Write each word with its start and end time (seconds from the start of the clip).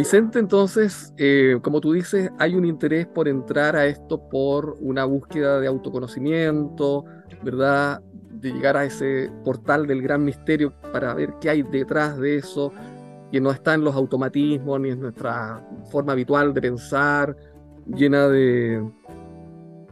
Vicente, 0.00 0.38
entonces, 0.38 1.12
eh, 1.18 1.58
como 1.60 1.82
tú 1.82 1.92
dices, 1.92 2.30
hay 2.38 2.54
un 2.54 2.64
interés 2.64 3.06
por 3.06 3.28
entrar 3.28 3.76
a 3.76 3.84
esto 3.84 4.30
por 4.30 4.78
una 4.80 5.04
búsqueda 5.04 5.60
de 5.60 5.66
autoconocimiento, 5.66 7.04
¿verdad? 7.44 8.00
De 8.30 8.50
llegar 8.50 8.78
a 8.78 8.84
ese 8.86 9.30
portal 9.44 9.86
del 9.86 10.00
gran 10.00 10.24
misterio 10.24 10.72
para 10.90 11.12
ver 11.12 11.34
qué 11.38 11.50
hay 11.50 11.62
detrás 11.64 12.18
de 12.18 12.36
eso, 12.36 12.72
que 13.30 13.42
no 13.42 13.50
está 13.50 13.74
en 13.74 13.84
los 13.84 13.94
automatismos 13.94 14.80
ni 14.80 14.88
en 14.88 15.00
nuestra 15.00 15.62
forma 15.90 16.12
habitual 16.12 16.54
de 16.54 16.62
pensar, 16.62 17.36
llena 17.86 18.26
de 18.28 18.82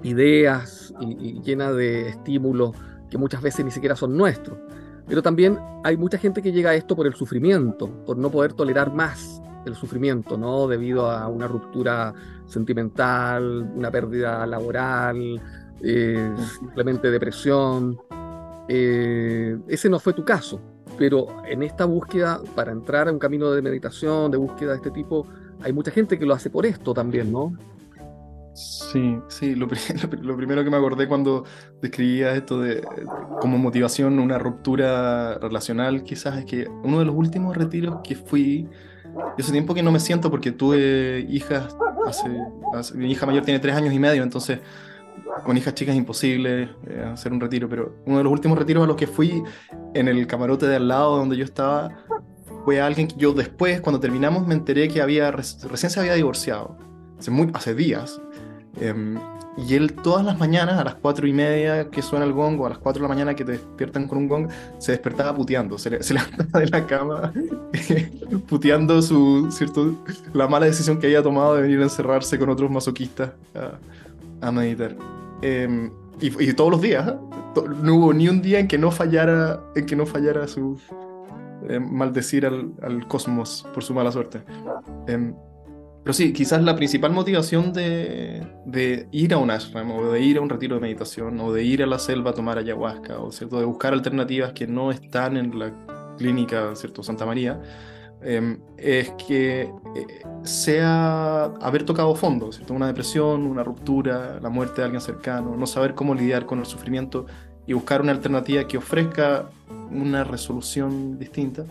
ideas 0.04 0.95
y, 1.02 1.43
llena 1.43 1.70
de 1.70 2.09
estímulos 2.09 2.75
que 3.11 3.18
muchas 3.18 3.43
veces 3.43 3.62
ni 3.62 3.70
siquiera 3.70 3.95
son 3.95 4.16
nuestros. 4.16 4.56
Pero 5.06 5.20
también 5.20 5.59
hay 5.84 5.98
mucha 5.98 6.16
gente 6.16 6.40
que 6.40 6.50
llega 6.50 6.70
a 6.70 6.75
esto 6.77 6.96
por 6.96 7.06
el 7.06 7.12
sufrimiento, 7.12 7.90
por 8.06 8.16
no 8.16 8.30
poder 8.30 8.54
tolerar 8.54 8.90
más 8.90 9.43
el 9.68 9.77
sufrimiento, 9.77 10.36
¿no? 10.36 10.66
Debido 10.66 11.10
a 11.10 11.28
una 11.28 11.46
ruptura 11.46 12.12
sentimental, 12.46 13.70
una 13.74 13.91
pérdida 13.91 14.46
laboral, 14.46 15.41
eh, 15.82 16.34
simplemente 16.58 17.10
depresión. 17.10 17.98
Eh, 18.68 19.58
ese 19.68 19.88
no 19.88 19.98
fue 19.98 20.12
tu 20.12 20.24
caso, 20.24 20.60
pero 20.98 21.44
en 21.46 21.62
esta 21.62 21.84
búsqueda, 21.84 22.41
para 22.54 22.72
entrar 22.72 23.08
a 23.08 23.12
un 23.12 23.18
camino 23.18 23.50
de 23.50 23.62
meditación, 23.62 24.30
de 24.30 24.38
búsqueda 24.38 24.70
de 24.70 24.77
este 24.77 24.91
tipo, 24.91 25.27
hay 25.62 25.72
mucha 25.72 25.91
gente 25.91 26.19
que 26.19 26.27
lo 26.27 26.34
hace 26.34 26.50
por 26.50 26.66
esto 26.66 26.92
también, 26.92 27.32
¿no? 27.32 27.52
Sí, 28.58 29.20
sí, 29.28 29.55
lo, 29.55 29.69
primero 30.36 30.64
que 30.64 30.70
me 30.70 30.77
acordé 30.77 31.06
cuando 31.06 31.44
describía 31.80 32.34
esto 32.34 32.60
de 32.60 32.84
como 33.41 33.56
motivación 33.56 34.19
una 34.19 34.36
ruptura 34.36 35.38
relacional 35.38 36.02
quizás 36.02 36.38
es 36.38 36.44
que 36.44 36.66
uno 36.82 36.98
de 36.98 37.05
los 37.05 37.14
últimos 37.14 37.56
retiros 37.56 38.00
que 38.02 38.16
fui, 38.16 38.69
hace 39.38 39.52
tiempo 39.52 39.74
que 39.74 39.82
no 39.82 39.92
me 39.92 40.00
siento 40.00 40.30
porque 40.30 40.52
tuve 40.52 41.27
hijas, 41.28 41.77
hace, 42.06 42.28
mi 42.94 43.11
hija 43.11 43.27
mayor 43.27 43.44
tiene 43.44 43.60
tres 43.60 43.75
años 43.75 43.92
y 43.92 43.98
medio, 43.98 44.22
entonces 44.22 44.60
con 45.44 45.56
hijas 45.56 45.75
chicas 45.75 45.94
es 45.94 45.98
imposible 45.98 46.70
eh, 46.86 47.05
hacer 47.12 47.33
un 47.33 47.41
retiro, 47.41 47.69
pero 47.69 47.97
uno 48.06 48.19
de 48.19 48.25
los 48.25 48.33
últimos 48.33 48.58
retiros 48.58 48.84
a 48.84 48.86
los 48.86 48.97
que 48.97 49.06
fui 49.06 49.42
en 49.94 50.08
el 50.08 50.27
camarote 50.27 50.66
de 50.66 50.77
al 50.77 50.88
lado 50.88 51.16
donde 51.16 51.36
yo 51.36 51.44
estaba 51.44 51.91
fue 52.64 52.80
alguien 52.80 53.08
que 53.08 53.16
yo 53.16 53.33
después, 53.33 53.80
cuando 53.80 54.00
terminamos, 54.00 54.47
me 54.47 54.55
enteré 54.55 54.88
que 54.88 55.00
había, 55.00 55.30
recién 55.30 55.91
se 55.91 56.00
había 56.00 56.14
divorciado, 56.14 56.77
hace, 57.19 57.30
muy, 57.30 57.50
hace 57.55 57.75
días. 57.75 58.20
Em, 58.80 59.19
y 59.67 59.75
él 59.75 59.92
todas 59.92 60.25
las 60.25 60.39
mañanas, 60.39 60.78
a 60.78 60.84
las 60.84 60.95
cuatro 60.95 61.27
y 61.27 61.33
media 61.33 61.91
que 61.91 62.01
suena 62.01 62.25
el 62.25 62.33
gong, 62.33 62.61
o 62.61 62.67
a 62.67 62.69
las 62.69 62.78
cuatro 62.78 63.03
de 63.03 63.09
la 63.09 63.14
mañana 63.14 63.34
que 63.34 63.45
te 63.45 63.53
despiertan 63.53 64.06
con 64.06 64.19
un 64.19 64.28
gong, 64.28 64.48
se 64.78 64.92
despertaba 64.92 65.34
puteando, 65.34 65.77
se, 65.78 66.03
se 66.03 66.15
levantaba 66.15 66.61
de 66.61 66.67
la 66.69 66.87
cama 66.87 67.33
puteando 68.48 69.03
su, 69.03 69.48
¿cierto? 69.50 69.95
la 70.33 70.47
mala 70.47 70.67
decisión 70.67 70.98
que 70.98 71.06
había 71.06 71.23
tomado 71.23 71.56
de 71.56 71.62
venir 71.62 71.81
a 71.81 71.84
encerrarse 71.84 72.39
con 72.39 72.50
otros 72.50 72.70
masoquistas 72.70 73.33
a, 74.41 74.53
meditar. 74.53 74.95
Em, 75.42 75.91
y, 76.20 76.53
todos 76.53 76.70
los 76.70 76.81
días, 76.81 77.09
¿eh? 77.09 77.17
no 77.83 77.97
hubo 77.97 78.12
ni 78.12 78.28
un 78.28 78.41
día 78.41 78.61
en 78.61 78.69
que 78.69 78.78
no 78.78 78.93
fallara, 78.93 79.61
en 79.75 79.87
que 79.87 79.97
no 79.97 80.06
fallara 80.06 80.47
su 80.47 80.78
eh, 81.69 81.81
maldecir 81.81 82.47
al, 82.47 82.72
al, 82.83 83.09
cosmos 83.09 83.67
por 83.75 83.83
su 83.83 83.93
mala 83.93 84.12
suerte. 84.12 84.43
Pero 86.02 86.14
sí, 86.14 86.32
quizás 86.32 86.62
la 86.62 86.74
principal 86.74 87.12
motivación 87.12 87.72
de, 87.72 89.06
ir 89.12 89.34
a 89.34 89.38
un 89.38 89.50
ashram 89.50 89.91
o 89.91 90.12
de 90.12 90.20
ir 90.20 90.38
a 90.38 90.41
un 90.41 90.48
retiro 90.48 90.77
de 90.77 90.80
meditación 90.80 91.38
o 91.41 91.52
de 91.52 91.62
ir 91.64 91.82
a 91.82 91.86
la 91.86 91.98
selva 91.98 92.30
a 92.30 92.34
tomar 92.34 92.58
ayahuasca 92.58 93.18
o 93.20 93.30
de 93.30 93.64
buscar 93.64 93.92
alternativas 93.92 94.52
que 94.52 94.66
no 94.66 94.91
están 94.91 95.36
en 95.36 95.58
la 95.58 95.72
clínica 96.16 96.74
¿cierto? 96.74 97.02
Santa 97.02 97.26
María 97.26 97.60
em, 98.22 98.58
es 98.76 99.10
que 99.26 99.62
eh, 99.62 100.06
sea 100.42 101.44
haber 101.60 101.84
tocado 101.84 102.14
fondo, 102.14 102.52
¿cierto? 102.52 102.74
una 102.74 102.86
depresión, 102.86 103.44
una 103.44 103.62
ruptura, 103.62 104.38
la 104.41 104.48
muerte 104.48 104.80
de 104.80 104.84
alguien 104.84 105.00
cercano, 105.00 105.56
no 105.56 105.66
saber 105.66 105.94
cómo 105.94 106.14
lidiar 106.14 106.47
con 106.47 106.58
el 106.58 106.66
sufrimiento 106.66 107.26
y 107.66 107.75
buscar 107.75 108.00
una 108.00 108.12
alternativa 108.12 108.66
que 108.66 108.78
ofrezca 108.78 109.50
una 109.91 110.25
resolución 110.25 111.19
distinta. 111.19 111.66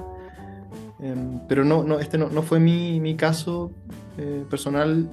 Em, 1.00 1.40
pero 1.48 1.64
no, 1.64 1.84
no, 1.84 2.00
este 2.00 2.18
no, 2.18 2.30
no 2.30 2.42
fue 2.42 2.60
mi, 2.60 3.00
mi 3.00 3.16
caso 3.16 3.72
eh, 4.18 4.44
personal. 4.50 5.10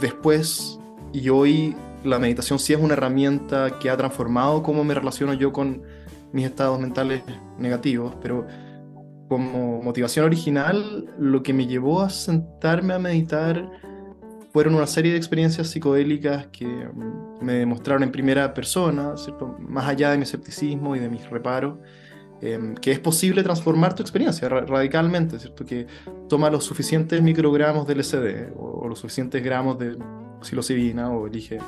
Después 0.00 0.78
y 1.12 1.28
hoy 1.28 1.74
la 2.04 2.18
meditación 2.18 2.58
sí 2.58 2.72
es 2.72 2.80
una 2.80 2.94
herramienta 2.94 3.78
que 3.80 3.90
ha 3.90 3.96
transformado 3.96 4.62
cómo 4.62 4.84
me 4.84 4.94
relaciono 4.94 5.34
yo 5.34 5.52
con 5.52 5.82
mis 6.32 6.44
estados 6.44 6.78
mentales 6.78 7.22
negativos, 7.58 8.14
pero 8.20 8.46
como 9.28 9.82
motivación 9.82 10.24
original 10.24 11.06
lo 11.18 11.42
que 11.42 11.52
me 11.52 11.66
llevó 11.66 12.02
a 12.02 12.10
sentarme 12.10 12.94
a 12.94 12.98
meditar 12.98 13.68
fueron 14.52 14.74
una 14.74 14.86
serie 14.86 15.12
de 15.12 15.18
experiencias 15.18 15.68
psicodélicas 15.68 16.46
que 16.46 16.66
mm, 16.66 17.44
me 17.44 17.54
demostraron 17.54 18.02
en 18.04 18.12
primera 18.12 18.54
persona, 18.54 19.14
más 19.58 19.86
allá 19.86 20.10
de 20.12 20.16
mi 20.16 20.22
escepticismo 20.22 20.96
y 20.96 20.98
de 20.98 21.08
mis 21.08 21.28
reparos, 21.28 21.78
Em, 22.42 22.74
que 22.74 22.92
es 22.92 22.98
posible 22.98 23.42
transformar 23.42 23.94
tu 23.94 24.02
experiencia 24.02 24.48
radicalmente, 24.48 25.38
¿cierto? 25.38 25.64
Que 25.64 25.86
toma 26.28 26.50
los 26.50 26.64
suficientes 26.64 27.22
microgramos 27.22 27.86
de 27.86 27.94
LSD 27.94 28.52
o, 28.58 28.86
los 28.88 28.98
suficientes 28.98 29.42
gramos 29.42 29.78
de 29.78 29.96
psilocibina 30.42 31.10
o 31.10 31.26
elige 31.26 31.58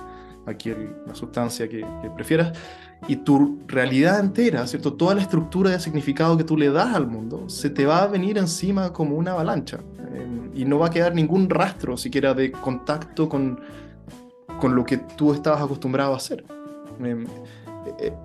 aquí 0.45 0.71
la 1.07 1.15
sustancia 1.15 1.69
que, 1.69 1.87
prefieras 2.15 2.53
y 3.07 3.17
tu 3.17 3.61
realidad 3.67 4.21
entera, 4.21 4.67
¿cierto? 4.67 4.93
Toda 4.93 5.15
la 5.15 5.23
estructura 5.23 5.71
de 5.71 5.81
significado 5.81 6.37
que 6.37 6.45
tú 6.45 6.57
le 6.57 6.71
das 6.71 6.95
al 6.95 7.07
mundo 7.07 7.49
se 7.49 7.71
te 7.71 7.87
va 7.87 8.03
a 8.03 8.07
venir 8.07 8.37
encima 8.37 8.93
como 8.93 9.17
una 9.17 9.33
avalancha 9.33 9.79
em, 10.15 10.51
y 10.55 10.67
no 10.67 10.79
va 10.79 10.89
a 10.89 10.91
quedar 10.91 11.15
ningún 11.15 11.49
rastro 11.49 11.97
siquiera 11.97 12.35
de 12.35 12.53
contacto 12.53 13.27
con, 13.27 13.59
con 14.61 14.75
lo 14.75 14.85
que 14.85 14.99
tú 14.99 15.33
estabas 15.33 15.63
acostumbrado 15.63 16.13
a 16.13 16.17
hacer. 16.17 16.45
Eh, 17.03 17.25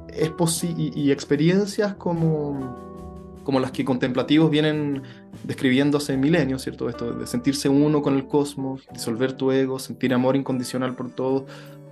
es 0.09 0.29
posible 0.31 0.91
y, 0.96 1.12
experiencias 1.12 1.96
como, 1.96 2.75
como 3.44 3.59
las 3.59 3.72
que 3.72 3.84
contemplativos 3.84 4.50
vienen 4.50 5.03
describiendo 5.44 5.97
hace 5.97 6.18
milenios, 6.18 6.62
¿cierto? 6.63 6.90
Esto 6.90 7.13
de 7.13 7.28
sentirse 7.28 7.69
uno 7.69 8.02
con 8.02 8.16
el 8.16 8.28
cosmos, 8.28 8.88
disolver 8.91 9.34
tu 9.34 9.52
ego, 9.52 9.79
sentir 9.79 10.13
amor 10.13 10.35
incondicional 10.35 10.96
por 10.96 11.12
todo. 11.12 11.46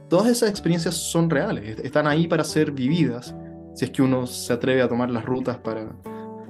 Todas 0.10 0.28
esas 0.28 0.50
experiencias 0.50 0.96
son 0.96 1.30
reales, 1.30 1.80
están 1.80 2.08
ahí 2.08 2.28
para 2.28 2.44
ser 2.44 2.72
vividas, 2.72 3.34
si 3.74 3.86
es 3.86 3.92
que 3.92 4.02
uno 4.02 4.28
se 4.28 4.52
atreve 4.54 4.82
a 4.82 4.90
tomar 4.90 5.10
las 5.10 5.26
rutas 5.26 5.58
para, 5.58 5.88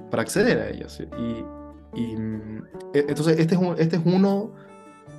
para 0.10 0.24
acceder 0.24 0.60
a 0.60 0.70
ellas. 0.70 1.02
Y, 1.20 2.00
y 2.00 2.16
e, 2.94 3.06
entonces 3.08 3.40
este 3.40 3.56
es, 3.56 3.62
este 3.78 3.96
es 3.98 4.02
uno 4.06 4.52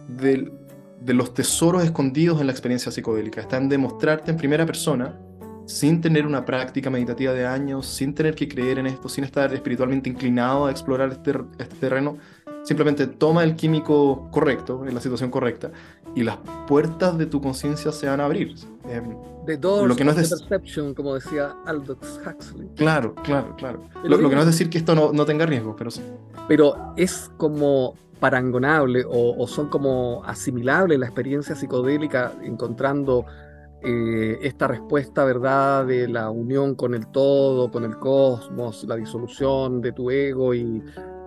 de, 0.08 0.52
de 1.00 1.14
los 1.14 1.34
tesoros 1.34 1.84
escondidos 1.84 2.41
en 2.41 2.46
la 2.46 2.52
experiencia 2.52 2.92
psicodélica, 2.92 3.41
está 3.41 3.56
en 3.56 3.68
demostrarte 3.68 4.30
en 4.30 4.36
primera 4.36 4.66
persona 4.66 5.18
sin 5.66 6.00
tener 6.00 6.26
una 6.26 6.44
práctica 6.44 6.90
meditativa 6.90 7.32
de 7.32 7.46
años, 7.46 7.86
sin 7.86 8.14
tener 8.14 8.34
que 8.34 8.48
creer 8.48 8.78
en 8.78 8.86
esto, 8.86 9.08
sin 9.08 9.24
estar 9.24 9.52
espiritualmente 9.54 10.08
inclinado 10.08 10.66
a 10.66 10.70
explorar 10.70 11.10
este, 11.10 11.32
este 11.58 11.76
terreno, 11.76 12.18
simplemente 12.62 13.06
toma 13.06 13.44
el 13.44 13.56
químico 13.56 14.28
correcto, 14.30 14.84
en 14.86 14.94
la 14.94 15.00
situación 15.00 15.30
correcta, 15.30 15.70
y 16.14 16.22
las 16.22 16.38
puertas 16.66 17.16
de 17.18 17.26
tu 17.26 17.40
conciencia 17.40 17.92
se 17.92 18.06
van 18.06 18.20
a 18.20 18.24
abrir. 18.26 18.54
Eh, 18.88 19.02
lo 19.62 19.96
que 19.96 20.04
no 20.04 20.12
es 20.12 20.30
perception, 20.30 20.94
como 20.94 21.14
decía 21.14 21.54
Aldous 21.66 22.20
Huxley. 22.24 22.68
Claro, 22.76 23.14
claro, 23.14 23.56
claro. 23.56 23.82
Lo, 24.04 24.16
que 24.16 24.34
no 24.36 24.40
es 24.40 24.46
decir 24.46 24.70
que 24.70 24.78
esto 24.78 24.94
no, 24.94 25.12
no 25.12 25.24
tenga 25.24 25.46
riesgo, 25.46 25.74
pero 25.76 25.90
sí. 25.90 26.02
Pero 26.46 26.94
es 26.96 27.30
como 27.38 27.94
parangonable 28.20 29.04
o, 29.04 29.36
o 29.36 29.48
son 29.48 29.68
como 29.68 30.22
asimilables 30.24 30.96
la 30.96 31.06
experiencia 31.06 31.56
psicodélica 31.56 32.32
encontrando 32.44 33.26
eh, 33.84 34.38
esta 34.43 34.69
respuesta, 34.69 35.25
¿verdad?, 35.25 35.87
de 35.87 36.09
la 36.09 36.31
unión 36.31 36.75
con 36.75 36.94
el 36.94 37.06
todo, 37.09 37.70
con 37.70 37.84
el 37.84 37.98
cosmos, 37.98 38.84
la 38.84 38.97
disolución 38.97 39.81
de 39.81 39.93
tu 39.93 40.10
ego 40.10 40.54
y 40.54 40.82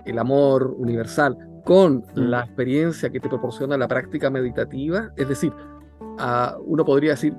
el 0.06 0.20
amor 0.20 0.74
universal, 0.78 1.38
con 1.66 1.98
mm. 1.98 2.04
la 2.16 2.42
experiencia 2.42 3.10
que 3.10 3.20
te 3.20 3.28
proporciona 3.28 3.78
la 3.78 3.88
práctica 3.88 4.30
meditativa. 4.30 5.12
Es 5.18 5.28
decir, 5.28 5.52
uno 6.66 6.86
podría 6.86 7.12
decir, 7.12 7.36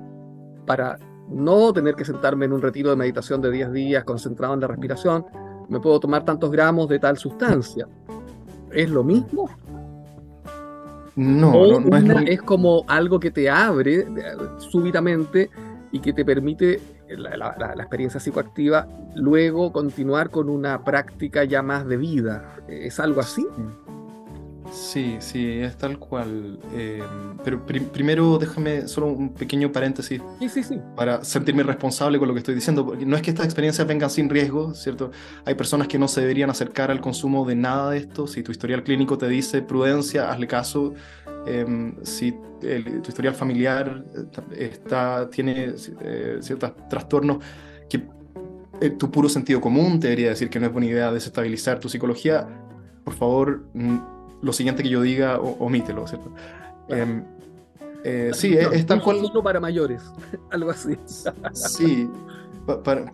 para 0.65 0.97
no 1.29 1.73
tener 1.73 1.95
que 1.95 2.05
sentarme 2.05 2.45
en 2.45 2.53
un 2.53 2.61
retiro 2.61 2.89
de 2.89 2.95
meditación 2.95 3.41
de 3.41 3.51
10 3.51 3.71
días 3.71 4.03
concentrado 4.03 4.53
en 4.53 4.61
la 4.61 4.67
respiración, 4.67 5.25
me 5.69 5.79
puedo 5.79 5.99
tomar 5.99 6.25
tantos 6.25 6.51
gramos 6.51 6.87
de 6.87 6.99
tal 6.99 7.17
sustancia. 7.17 7.87
¿Es 8.71 8.89
lo 8.89 9.03
mismo? 9.03 9.49
No, 11.17 11.79
no, 11.79 11.97
es, 12.27 12.41
como 12.43 12.85
algo 12.87 13.19
que 13.19 13.31
te 13.31 13.49
abre 13.49 14.05
súbitamente 14.59 15.49
y 15.91 15.99
que 15.99 16.13
te 16.13 16.23
permite 16.23 16.79
la, 17.09 17.73
experiencia 17.75 18.19
psicoactiva 18.19 18.87
luego 19.15 19.71
continuar 19.71 20.29
con 20.29 20.47
una 20.47 20.83
práctica 20.83 21.43
ya 21.43 21.63
más 21.63 21.87
de 21.87 21.97
vida. 21.97 22.57
¿Es 22.67 22.99
algo 22.99 23.21
así? 23.21 23.47
Sí, 24.71 25.17
sí, 25.19 25.59
es 25.59 25.77
tal 25.77 25.97
cual. 25.97 26.59
Eh, 26.73 27.01
pero 27.43 27.65
primero 27.65 28.37
déjame 28.37 28.87
solo 28.87 29.07
un 29.07 29.33
pequeño 29.33 29.71
paréntesis 29.71 30.21
sí, 30.39 30.49
sí, 30.49 30.63
sí. 30.63 30.79
para 30.95 31.23
sentirme 31.23 31.63
responsable 31.63 32.19
con 32.19 32.27
lo 32.27 32.33
que 32.33 32.39
estoy 32.39 32.55
diciendo. 32.55 32.85
Porque 32.85 33.05
no 33.05 33.15
es 33.15 33.21
que 33.21 33.31
estas 33.31 33.45
experiencias 33.45 33.87
vengan 33.87 34.09
sin 34.09 34.29
riesgo, 34.29 34.73
¿cierto? 34.73 35.11
Hay 35.45 35.55
personas 35.55 35.87
que 35.87 35.97
no 35.97 36.07
se 36.07 36.21
deberían 36.21 36.49
acercar 36.49 36.91
al 36.91 37.01
consumo 37.01 37.45
de 37.45 37.55
nada 37.55 37.91
de 37.91 37.99
esto. 37.99 38.27
Si 38.27 38.43
tu 38.43 38.51
historial 38.51 38.83
clínico 38.83 39.17
te 39.17 39.27
dice 39.27 39.61
prudencia, 39.61 40.31
hazle 40.31 40.47
caso. 40.47 40.93
Em, 41.45 41.95
si 42.03 42.33
tu 42.33 43.09
historial 43.09 43.33
familiar 43.33 44.03
eh, 44.51 44.69
está, 44.73 45.29
tiene 45.29 45.75
eh, 46.01 46.37
ciertos 46.41 46.73
trastornos 46.89 47.37
que 47.89 48.03
tu 48.97 49.09
puro 49.09 49.29
sentido 49.29 49.59
común 49.61 49.99
te 49.99 50.07
debería 50.07 50.29
decir 50.29 50.49
que 50.49 50.59
no 50.59 50.67
es 50.67 50.71
buena 50.71 50.87
idea 50.87 51.11
desestabilizar 51.11 51.79
tu 51.79 51.89
psicología, 51.89 52.47
por 53.03 53.15
favor 53.15 53.63
lo 54.41 54.53
siguiente 54.53 54.83
que 54.83 54.89
yo 54.89 55.01
diga, 55.01 55.39
omítelo, 55.39 56.07
¿cierto? 56.07 56.31
Em, 56.89 57.23
eh, 58.03 58.31
sí, 58.33 58.53
es, 58.53 58.85
tal 58.85 59.01
cual. 59.01 59.25
Solo 59.25 59.43
para 59.43 59.59
mayores, 59.59 60.03
algo 60.51 60.71
así. 60.71 60.97
sí, 61.53 62.09
para, 62.83 63.05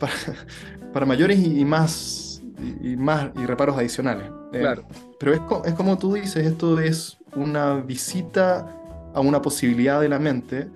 para, 0.91 1.05
mayores 1.05 1.39
y, 1.39 1.65
más 1.65 2.41
y, 2.81 2.95
más 2.95 3.29
y 3.35 3.45
reparos 3.45 3.77
adicionales. 3.77 4.29
Eh, 4.53 4.59
claro. 4.59 4.83
pero 5.19 5.33
es, 5.33 5.41
es 5.65 5.73
como 5.73 5.97
tú 5.97 6.13
dices, 6.13 6.45
esto 6.45 6.79
es 6.79 7.17
una 7.35 7.75
visita 7.75 8.67
a 9.13 9.19
una 9.19 9.41
posibilidad 9.41 9.99
de 10.01 10.09
la 10.09 10.19
mente 10.19 10.69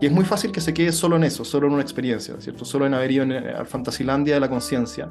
y 0.00 0.06
es 0.06 0.12
muy 0.12 0.24
fácil 0.24 0.52
que 0.52 0.60
se 0.60 0.74
quede 0.74 0.92
solo 0.92 1.16
en 1.16 1.24
eso, 1.24 1.44
solo 1.44 1.66
en 1.66 1.72
una 1.72 1.82
experiencia, 1.82 2.34
¿cierto? 2.38 2.64
Solo 2.64 2.86
en 2.86 2.94
haber 2.94 3.10
ido 3.12 3.24
a 3.58 3.64
Fantasilandia 3.64 4.34
de 4.34 4.40
la 4.40 4.48
conciencia. 4.48 5.10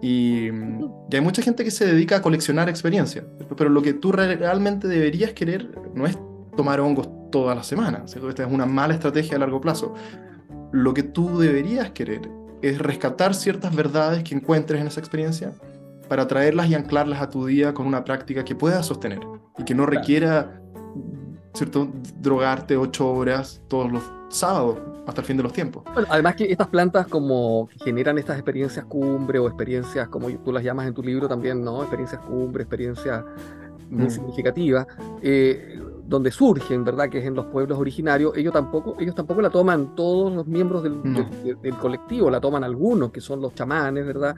Y, 0.00 0.48
hay 0.48 1.20
mucha 1.20 1.42
gente 1.42 1.64
que 1.64 1.70
se 1.70 1.86
dedica 1.86 2.16
a 2.16 2.22
coleccionar 2.22 2.68
experiencias, 2.68 3.24
pero 3.56 3.70
lo 3.70 3.82
que 3.82 3.94
tú 3.94 4.12
realmente 4.12 4.86
deberías 4.86 5.32
querer 5.32 5.70
no 5.94 6.06
es 6.06 6.16
tomar 6.56 6.80
hongos 6.80 7.08
todas 7.30 7.56
las 7.56 7.66
semanas, 7.66 8.14
esta 8.14 8.44
es 8.44 8.52
una 8.52 8.66
mala 8.66 8.94
estrategia 8.94 9.36
a 9.36 9.40
largo 9.40 9.60
plazo. 9.60 9.94
Lo 10.72 10.94
que 10.94 11.02
tú 11.02 11.38
deberías 11.38 11.90
querer 11.90 12.22
es 12.62 12.78
rescatar 12.78 13.34
ciertas 13.34 13.74
verdades 13.74 14.22
que 14.24 14.34
encuentres 14.34 14.80
en 14.80 14.86
esa 14.86 15.00
experiencia 15.00 15.52
para 16.08 16.26
traerlas 16.26 16.68
y 16.68 16.74
anclarlas 16.74 17.20
a 17.20 17.30
tu 17.30 17.46
día 17.46 17.74
con 17.74 17.86
una 17.86 18.04
práctica 18.04 18.44
que 18.44 18.54
puedas 18.54 18.86
sostener 18.86 19.20
y 19.58 19.64
que 19.64 19.74
no 19.74 19.86
requiera 19.86 20.60
¿cierto? 21.58 21.88
drogarte 22.20 22.76
ocho 22.76 23.10
horas 23.10 23.60
todos 23.68 23.90
los 23.90 24.02
sábados 24.28 24.78
hasta 25.06 25.20
el 25.22 25.26
fin 25.26 25.36
de 25.36 25.42
los 25.42 25.52
tiempos. 25.52 25.82
además 26.08 26.36
que 26.36 26.44
estas 26.44 26.68
plantas 26.68 27.06
como 27.06 27.68
generan 27.84 28.18
estas 28.18 28.36
experiencias 28.36 28.84
cumbre 28.84 29.38
o 29.38 29.46
experiencias 29.46 30.08
como 30.08 30.30
tú 30.30 30.52
las 30.52 30.62
llamas 30.62 30.86
en 30.86 30.94
tu 30.94 31.02
libro 31.02 31.28
también, 31.28 31.64
¿no? 31.64 31.80
Experiencias 31.80 32.20
cumbre, 32.22 32.62
experiencias 32.62 33.24
muy 33.90 34.06
mm. 34.06 34.10
significativas, 34.10 34.86
eh, 35.22 35.80
donde 36.08 36.30
surgen, 36.30 36.84
¿verdad? 36.84 37.10
Que 37.10 37.18
es 37.18 37.26
en 37.26 37.34
los 37.34 37.44
pueblos 37.46 37.78
originarios, 37.78 38.34
ellos 38.34 38.52
tampoco, 38.52 38.96
ellos 38.98 39.14
tampoco 39.14 39.42
la 39.42 39.50
toman 39.50 39.94
todos 39.94 40.32
los 40.32 40.46
miembros 40.46 40.82
del, 40.82 41.02
del 41.60 41.74
colectivo, 41.76 42.30
la 42.30 42.40
toman 42.40 42.64
algunos, 42.64 43.10
que 43.10 43.20
son 43.20 43.42
los 43.42 43.54
chamanes, 43.54 44.06
¿verdad? 44.06 44.34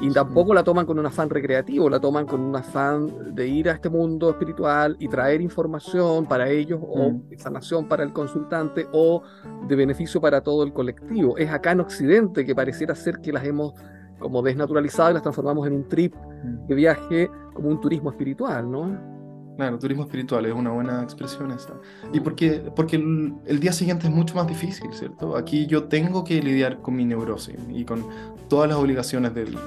Y 0.00 0.10
tampoco 0.12 0.54
la 0.54 0.62
toman 0.62 0.86
con 0.86 0.96
un 0.96 1.06
afán 1.06 1.28
recreativo, 1.28 1.90
la 1.90 1.98
toman 1.98 2.24
con 2.24 2.40
un 2.40 2.54
afán 2.54 3.34
de 3.34 3.48
ir 3.48 3.68
a 3.68 3.72
este 3.72 3.90
mundo 3.90 4.30
espiritual 4.30 4.96
y 5.00 5.08
traer 5.08 5.40
información 5.40 6.24
para 6.26 6.48
ellos 6.48 6.78
o 6.80 7.10
mm. 7.10 7.22
sanación 7.36 7.88
para 7.88 8.04
el 8.04 8.12
consultante 8.12 8.86
o 8.92 9.24
de 9.66 9.74
beneficio 9.74 10.20
para 10.20 10.40
todo 10.40 10.62
el 10.62 10.72
colectivo. 10.72 11.36
Es 11.36 11.50
acá 11.50 11.72
en 11.72 11.80
Occidente 11.80 12.46
que 12.46 12.54
pareciera 12.54 12.94
ser 12.94 13.20
que 13.20 13.32
las 13.32 13.44
hemos 13.44 13.74
como 14.20 14.40
desnaturalizado 14.40 15.10
y 15.10 15.14
las 15.14 15.22
transformamos 15.22 15.66
en 15.66 15.72
un 15.72 15.88
trip 15.88 16.14
mm. 16.14 16.66
de 16.68 16.74
viaje 16.76 17.30
como 17.54 17.70
un 17.70 17.80
turismo 17.80 18.10
espiritual, 18.10 18.70
¿no? 18.70 19.17
Claro, 19.58 19.76
turismo 19.76 20.04
espiritual 20.04 20.46
es 20.46 20.52
una 20.52 20.70
buena 20.70 21.02
expresión 21.02 21.50
esa. 21.50 21.74
Y 22.12 22.20
porque, 22.20 22.62
porque 22.76 22.94
el, 22.94 23.58
día 23.58 23.72
siguiente 23.72 24.06
es 24.06 24.12
mucho 24.12 24.36
más 24.36 24.46
difícil, 24.46 24.88
¿cierto? 24.92 25.36
Aquí 25.36 25.66
yo 25.66 25.82
tengo 25.88 26.22
que 26.22 26.40
lidiar 26.40 26.80
con 26.80 26.94
mi 26.94 27.04
neurosis 27.04 27.56
y 27.68 27.84
con 27.84 28.06
todas 28.48 28.68
las 28.68 28.78
obligaciones 28.78 29.34
del, 29.34 29.58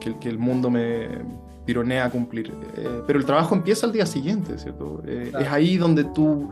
que, 0.00 0.30
el 0.30 0.38
mundo 0.38 0.70
me 0.70 1.08
tironea 1.66 2.06
a 2.06 2.10
cumplir. 2.10 2.54
Eh, 2.78 3.02
pero 3.06 3.18
el 3.18 3.26
trabajo 3.26 3.54
empieza 3.54 3.84
al 3.84 3.92
día 3.92 4.06
siguiente, 4.06 4.56
¿cierto? 4.56 5.02
Eh, 5.06 5.30
es 5.40 5.48
ahí 5.48 5.76
donde 5.76 6.04
tú... 6.04 6.48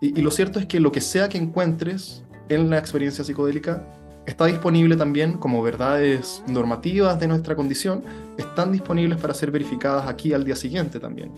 Y, 0.00 0.22
lo 0.22 0.30
cierto 0.30 0.60
es 0.60 0.66
que 0.66 0.78
lo 0.78 0.92
que 0.92 1.00
sea 1.00 1.28
que 1.28 1.38
encuentres 1.38 2.22
en 2.48 2.70
la 2.70 2.78
experiencia 2.78 3.24
psicodélica 3.24 3.84
está 4.26 4.46
disponible 4.46 4.94
también 4.94 5.32
como 5.32 5.60
verdades 5.60 6.44
normativas 6.46 7.18
de 7.18 7.26
nuestra 7.26 7.56
condición, 7.56 8.04
están 8.38 8.70
disponibles 8.70 9.20
para 9.20 9.34
ser 9.34 9.50
verificadas 9.50 10.06
aquí 10.06 10.32
al 10.32 10.44
día 10.44 10.54
siguiente 10.54 11.00
también. 11.00 11.32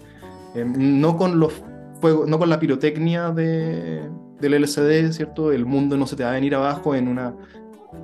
Eh, 0.54 0.64
no 0.64 1.16
con 1.16 1.38
los 1.38 1.52
fuegos, 2.00 2.28
no 2.28 2.38
con 2.38 2.49
la 2.49 2.58
pirotecnia 2.60 3.31
de, 3.31 4.08
del 4.40 4.54
LCD, 4.54 5.12
¿cierto? 5.12 5.52
El 5.52 5.64
mundo 5.64 5.96
no 5.96 6.06
se 6.06 6.16
te 6.16 6.25
va 6.25 6.31
a 6.31 6.34
venir 6.34 6.54
abajo 6.54 6.94
en 6.94 7.08
una 7.08 7.34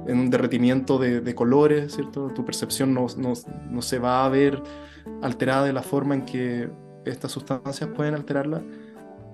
en 0.06 0.18
un 0.18 0.30
derretimiento 0.30 0.98
de, 0.98 1.34
colores, 1.34 1.94
¿cierto? 1.94 2.28
Tu 2.34 2.44
percepción 2.44 2.92
no, 2.92 3.06
no, 3.16 3.32
no, 3.70 3.82
se 3.82 3.98
va 3.98 4.24
a 4.24 4.28
ver 4.28 4.62
alterada 5.22 5.64
de 5.64 5.72
la 5.72 5.82
forma 5.82 6.14
en 6.14 6.26
que 6.26 6.68
estas 7.04 7.32
sustancias 7.32 7.88
pueden 7.94 8.14
alterarla, 8.14 8.62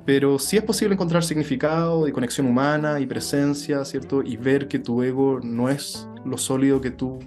pero 0.05 0.39
sí 0.39 0.57
es 0.57 0.63
posible 0.63 0.95
encontrar 0.95 1.25
significado 1.25 2.07
y 2.07 2.13
conexión 2.13 2.47
humana 2.47 3.01
y 3.01 3.07
presencia, 3.07 3.85
¿cierto? 3.85 4.23
Y 4.23 4.37
ver 4.37 4.69
que 4.69 4.79
tu 4.79 5.03
ego 5.03 5.41
no 5.43 5.69
es 5.69 6.09
lo 6.25 6.39
sólido 6.39 6.81
que 6.81 6.91
tú 6.91 7.19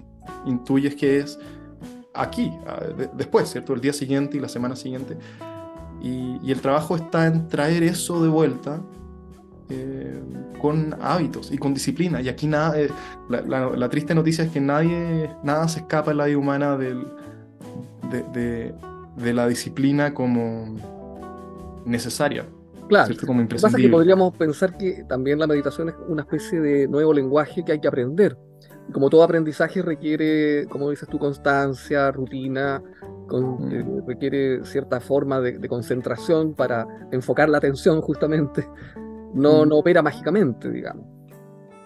intuyes 0.46 0.94
que 0.94 1.18
es 1.18 1.38
aquí, 2.14 2.52
después, 3.14 3.50
¿cierto? 3.50 3.74
El 3.74 3.80
día 3.80 3.92
siguiente 3.92 4.36
y 4.36 4.40
la 4.40 4.48
semana 4.48 4.76
siguiente. 4.76 5.16
Y, 6.02 6.38
y 6.42 6.52
el 6.52 6.60
trabajo 6.60 6.96
está 6.96 7.26
en 7.26 7.48
traer 7.48 7.82
eso 7.82 8.22
de 8.22 8.28
vuelta 8.28 8.80
eh, 9.70 10.18
con 10.62 10.96
hábitos 11.00 11.52
y 11.52 11.58
con 11.58 11.74
disciplina. 11.74 12.22
Y 12.22 12.28
aquí 12.28 12.46
nada, 12.46 12.80
eh, 12.80 12.88
la, 13.28 13.88
triste 13.90 14.14
noticia 14.14 14.44
es 14.44 14.50
que 14.50 14.60
nadie, 14.60 15.30
nada 15.44 15.68
se 15.68 15.80
escapa 15.80 16.10
en 16.10 16.16
la 16.16 16.24
vida 16.24 16.38
humana 16.38 16.76
del, 16.78 17.06
de, 18.10 18.72
de, 19.16 19.32
la 19.34 19.46
disciplina 19.46 20.14
como 20.14 20.74
necesaria. 21.84 22.46
Claro, 22.88 23.14
como 23.26 23.42
lo 23.42 23.48
que 23.48 23.56
pasa 23.56 23.76
es 23.76 23.84
que 23.84 23.90
podríamos 23.90 24.34
pensar 24.36 24.76
que 24.78 25.04
también 25.06 25.38
la 25.38 25.46
meditación 25.46 25.90
es 25.90 25.94
una 26.08 26.22
especie 26.22 26.60
de 26.60 26.88
nuevo 26.88 27.12
lenguaje 27.12 27.62
que 27.62 27.72
hay 27.72 27.80
que 27.80 27.88
aprender. 27.88 28.38
como 28.90 29.10
todo 29.10 29.22
aprendizaje 29.22 29.82
requiere, 29.82 30.66
como 30.70 30.88
dices 30.88 31.06
tú, 31.10 31.18
constancia, 31.18 32.10
rutina, 32.10 32.82
con, 33.28 33.70
eh, 33.70 33.84
requiere 34.06 34.64
cierta 34.64 34.98
forma 34.98 35.40
de, 35.40 35.58
de, 35.58 35.68
concentración 35.68 36.54
para 36.54 36.86
enfocar 37.12 37.48
la 37.48 37.58
atención 37.58 38.00
justamente 38.00 38.66
no, 39.34 39.64
mm. 39.64 39.68
no 39.68 39.76
opera 39.76 40.02
mágicamente, 40.02 40.70
digamos. 40.70 41.04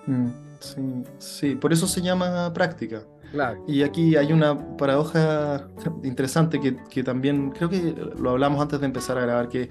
Mm, 0.07 0.29
sí, 0.59 1.05
sí, 1.19 1.55
por 1.57 1.73
eso 1.73 1.87
se 1.87 2.01
llama 2.01 2.53
práctica. 2.53 3.03
Claro. 3.31 3.65
Y 3.67 3.83
aquí 3.83 4.17
hay 4.17 4.33
una 4.33 4.77
paradoja 4.77 5.67
interesante 6.03 6.61
que, 6.61 6.77
que, 6.91 7.03
también 7.03 7.51
creo 7.51 7.71
que 7.71 7.95
lo 8.19 8.31
hablamos 8.31 8.61
antes 8.61 8.79
de 8.81 8.87
empezar 8.87 9.17
a 9.17 9.23
grabar, 9.23 9.49
que, 9.49 9.71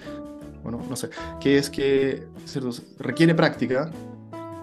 bueno, 0.63 0.81
no 0.89 0.95
sé, 0.95 1.09
que 1.39 1.57
es 1.57 1.69
que 1.69 2.27
¿cierto? 2.45 2.71
requiere 2.97 3.35
práctica, 3.35 3.91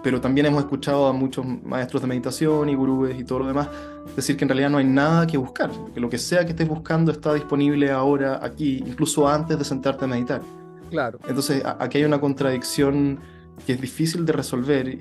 pero 0.01 0.21
también 0.21 0.47
hemos 0.47 0.63
escuchado 0.63 1.07
a 1.07 1.13
muchos 1.13 1.45
maestros 1.45 2.01
de 2.01 2.07
meditación 2.07 2.69
y 2.69 2.75
gurúes 2.75 3.19
y 3.19 3.23
todo 3.23 3.39
lo 3.39 3.47
demás 3.47 3.69
decir 4.15 4.37
que 4.37 4.45
en 4.45 4.49
realidad 4.49 4.69
no 4.69 4.77
hay 4.77 4.85
nada 4.85 5.27
que 5.27 5.37
buscar, 5.37 5.69
que 5.93 5.99
lo 5.99 6.09
que 6.09 6.17
sea 6.17 6.45
que 6.45 6.51
estés 6.51 6.67
buscando 6.67 7.11
está 7.11 7.33
disponible 7.33 7.91
ahora, 7.91 8.39
aquí, 8.41 8.83
incluso 8.85 9.27
antes 9.27 9.57
de 9.57 9.65
sentarte 9.65 10.05
a 10.05 10.07
meditar. 10.07 10.41
Claro. 10.89 11.19
Entonces, 11.27 11.63
aquí 11.79 11.99
hay 11.99 12.05
una 12.05 12.19
contradicción 12.19 13.19
que 13.65 13.73
es 13.73 13.81
difícil 13.81 14.25
de 14.25 14.33
resolver 14.33 14.99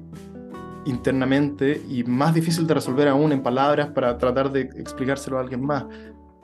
internamente 0.85 1.83
y 1.89 2.05
más 2.05 2.35
difícil 2.35 2.67
de 2.67 2.75
resolver 2.75 3.09
aún 3.09 3.33
en 3.33 3.43
palabras 3.43 3.89
para 3.89 4.17
tratar 4.19 4.51
de 4.53 4.63
explicárselo 4.63 5.39
a 5.39 5.41
alguien 5.41 5.65
más. 5.65 5.85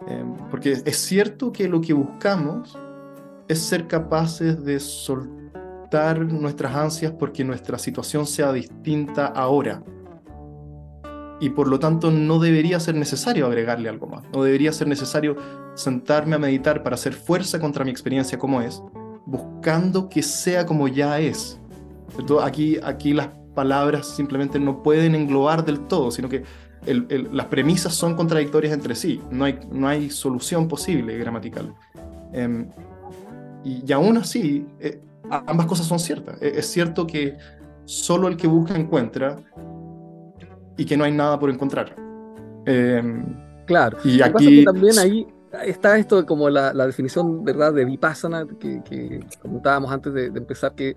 Em, 0.07 0.35
porque 0.51 0.73
es 0.85 0.97
cierto 0.97 1.53
que 1.53 1.69
lo 1.69 1.81
que 1.81 1.93
buscamos 1.93 2.79
es 3.49 3.59
ser 3.59 3.87
capaces 3.87 4.65
de 4.65 4.81
soltar 4.81 5.44
nuestras 6.19 6.75
ansias 6.75 7.13
porque 7.13 7.45
nuestra 7.45 7.79
situación 7.79 8.27
sea 8.27 8.53
distinta 8.53 9.27
ahora. 9.27 9.83
Y 11.41 11.51
por 11.51 11.69
lo 11.69 11.79
tanto 11.79 12.11
no 12.11 12.39
debería 12.39 12.81
ser 12.81 12.95
necesario 12.95 13.47
agregarle 13.47 13.89
algo 13.89 14.07
más. 14.07 14.25
No 14.33 14.43
debería 14.43 14.73
ser 14.73 14.89
necesario 14.89 15.37
sentarme 15.75 16.37
a 16.37 16.39
meditar 16.39 16.83
para 16.83 16.95
hacer 16.95 17.13
fuerza 17.13 17.59
contra 17.59 17.85
mi 17.85 17.91
experiencia 17.91 18.39
como 18.39 18.61
es, 18.61 18.83
buscando 19.27 20.09
que 20.09 20.23
sea 20.23 20.65
como 20.67 20.89
ya 20.89 21.19
es. 21.19 21.61
Aquí, 22.43 22.79
aquí 22.83 23.13
las 23.13 23.29
palabras 23.55 24.07
simplemente 24.07 24.59
no 24.59 24.83
pueden 24.83 25.15
englobar 25.15 25.65
del 25.65 25.81
todo, 25.87 26.11
sino 26.11 26.29
que 26.29 26.45
las 26.87 27.47
premisas 27.47 27.95
son 27.95 28.15
contradictorias 28.15 28.73
entre 28.73 28.95
sí, 28.95 29.21
no 29.31 29.47
hay, 29.47 29.59
no 29.73 29.89
hay 29.89 30.11
solución 30.11 30.69
posible 30.69 31.17
gramatical. 31.19 31.75
Em, 32.33 32.69
y, 33.65 33.91
aún 33.93 34.19
así, 34.19 34.67
eh, 34.79 35.01
ambas 35.31 35.67
cosas 35.67 35.87
son 35.87 35.99
ciertas. 35.99 36.41
E, 36.41 36.59
es, 36.59 36.67
cierto 36.67 37.07
que 37.07 37.37
solo 37.85 38.29
el 38.29 38.37
que 38.37 38.47
busca 38.47 38.77
encuentra 38.77 39.37
y 40.77 40.85
que 40.85 40.97
no 40.97 41.05
hay 41.05 41.13
nada 41.13 41.39
por 41.39 41.51
encontrar. 41.51 41.95
Em, 42.67 43.25
claro. 43.67 43.99
Y 44.05 44.21
aquí... 44.23 44.65
también 44.65 44.99
ahí 44.99 45.27
está 45.65 45.97
esto 45.99 46.25
como 46.27 46.51
la, 46.51 46.73
definición, 46.87 47.45
¿verdad?, 47.45 47.73
de 47.73 47.85
vipassana, 47.85 48.47
que, 48.59 48.83
que 48.83 49.21
comentábamos 49.41 49.93
antes 49.93 50.13
de, 50.13 50.27
empezar, 50.27 50.75
que 50.75 50.97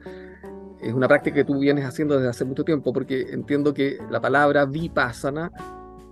es 0.81 0.93
una 0.93 1.07
práctica 1.07 1.35
que 1.35 1.43
tú 1.45 1.59
vienes 1.59 1.85
haciendo 1.85 2.15
desde 2.15 2.29
hace 2.29 2.45
mucho 2.45 2.63
tiempo, 2.63 2.93
porque 2.93 3.27
entiendo 3.31 3.73
que 3.73 3.97
la 4.09 4.19
palabra 4.19 4.65
vipassana 4.65 5.51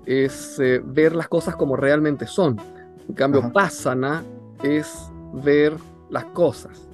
es 0.05 0.59
eh, 0.59 0.81
ver 0.83 1.15
las 1.15 1.27
cosas 1.27 1.55
como 1.55 1.75
realmente 1.75 2.27
son. 2.27 2.59
En 3.07 3.15
cambio, 3.15 3.51
pasana 3.51 4.23
es 4.63 5.11
ver 5.33 5.73
las 6.09 6.25
cosas 6.25 6.84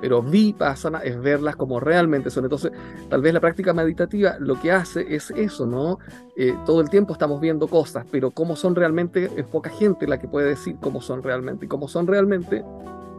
pero 0.00 0.22
vipassana 0.22 0.98
es 1.00 1.20
verlas 1.20 1.56
como 1.56 1.78
realmente 1.78 2.30
son. 2.30 2.44
Entonces, 2.44 2.72
tal 3.08 3.20
vez 3.20 3.34
la 3.34 3.40
práctica 3.40 3.72
meditativa 3.72 4.36
lo 4.38 4.58
que 4.60 4.72
hace 4.72 5.14
es 5.14 5.30
eso, 5.30 5.66
¿no? 5.66 5.98
Eh, 6.36 6.54
todo 6.64 6.80
el 6.80 6.88
tiempo 6.88 7.12
estamos 7.12 7.40
viendo 7.40 7.68
cosas, 7.68 8.06
pero 8.10 8.30
cómo 8.30 8.56
son 8.56 8.74
realmente 8.74 9.30
es 9.36 9.44
poca 9.44 9.70
gente 9.70 10.06
la 10.06 10.18
que 10.18 10.28
puede 10.28 10.48
decir 10.48 10.76
cómo 10.80 11.02
son 11.02 11.22
realmente. 11.22 11.66
Y 11.66 11.68
cómo 11.68 11.86
son 11.86 12.06
realmente 12.06 12.64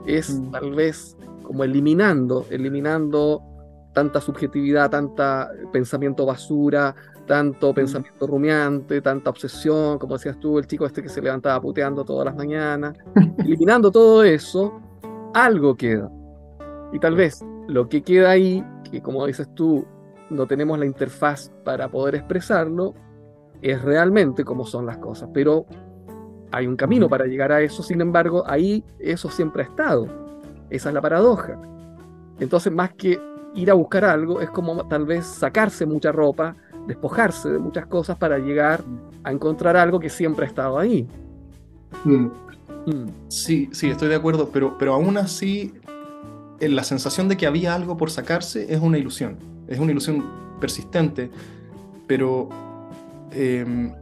es 0.05 0.33
mm. 0.33 0.51
tal 0.51 0.71
vez 0.71 1.15
como 1.43 1.63
eliminando, 1.63 2.45
eliminando 2.49 3.43
tanta 3.93 4.21
subjetividad, 4.21 4.89
tanta 4.89 5.51
pensamiento 5.71 6.25
basura, 6.25 6.95
tanto 7.27 7.71
mm. 7.71 7.75
pensamiento 7.75 8.25
rumiante, 8.25 9.01
tanta 9.01 9.29
obsesión, 9.29 9.99
como 9.99 10.15
decías 10.15 10.39
tú, 10.39 10.57
el 10.57 10.65
chico 10.65 10.87
este 10.87 11.03
que 11.03 11.09
se 11.09 11.21
levantaba 11.21 11.61
puteando 11.61 12.03
todas 12.03 12.25
las 12.25 12.35
mañanas. 12.35 12.97
Eliminando 13.37 13.91
todo 13.91 14.23
eso, 14.23 14.81
algo 15.33 15.75
queda 15.75 16.09
y 16.91 16.99
tal 16.99 17.15
vez 17.15 17.43
lo 17.67 17.87
que 17.87 18.01
queda 18.01 18.31
ahí, 18.31 18.63
que 18.91 19.01
como 19.01 19.25
dices 19.25 19.47
tú, 19.55 19.85
no 20.29 20.45
tenemos 20.45 20.79
la 20.79 20.85
interfaz 20.85 21.51
para 21.63 21.89
poder 21.89 22.15
expresarlo, 22.15 22.93
es 23.61 23.81
realmente 23.81 24.43
cómo 24.43 24.65
son 24.65 24.85
las 24.85 24.97
cosas. 24.97 25.29
Pero 25.33 25.65
hay 26.51 26.67
un 26.67 26.75
camino 26.75 27.07
para 27.07 27.25
llegar 27.25 27.51
a 27.51 27.61
eso, 27.61 27.83
sin 27.83 28.01
embargo, 28.01 28.43
ahí 28.47 28.83
eso 28.99 29.29
siempre 29.29 29.63
ha 29.63 29.65
estado. 29.65 30.07
Esa 30.69 30.89
es 30.89 30.95
la 30.95 31.01
paradoja. 31.01 31.59
Entonces, 32.39 32.71
más 32.71 32.93
que 32.93 33.19
ir 33.53 33.69
a 33.69 33.73
buscar 33.73 34.05
algo, 34.05 34.41
es 34.41 34.49
como 34.49 34.87
tal 34.87 35.05
vez 35.05 35.25
sacarse 35.25 35.85
mucha 35.85 36.11
ropa, 36.11 36.55
despojarse 36.87 37.49
de 37.49 37.59
muchas 37.59 37.85
cosas 37.85 38.17
para 38.17 38.39
llegar 38.39 38.81
a 39.23 39.31
encontrar 39.31 39.77
algo 39.77 39.99
que 39.99 40.09
siempre 40.09 40.45
ha 40.45 40.47
estado 40.47 40.79
ahí. 40.79 41.07
Mm. 42.03 42.27
Mm. 42.85 43.05
Sí, 43.27 43.69
sí, 43.71 43.89
estoy 43.89 44.07
de 44.07 44.15
acuerdo, 44.15 44.49
pero, 44.51 44.77
pero 44.77 44.93
aún 44.93 45.17
así 45.17 45.73
la 46.69 46.83
sensación 46.83 47.27
de 47.27 47.37
que 47.37 47.47
había 47.47 47.73
algo 47.73 47.97
por 47.97 48.11
sacarse 48.11 48.73
es 48.73 48.79
una 48.79 48.97
ilusión, 48.97 49.37
es 49.67 49.79
una 49.79 49.91
ilusión 49.91 50.23
persistente, 50.59 51.31
pero 52.07 52.49
em, 53.31 53.93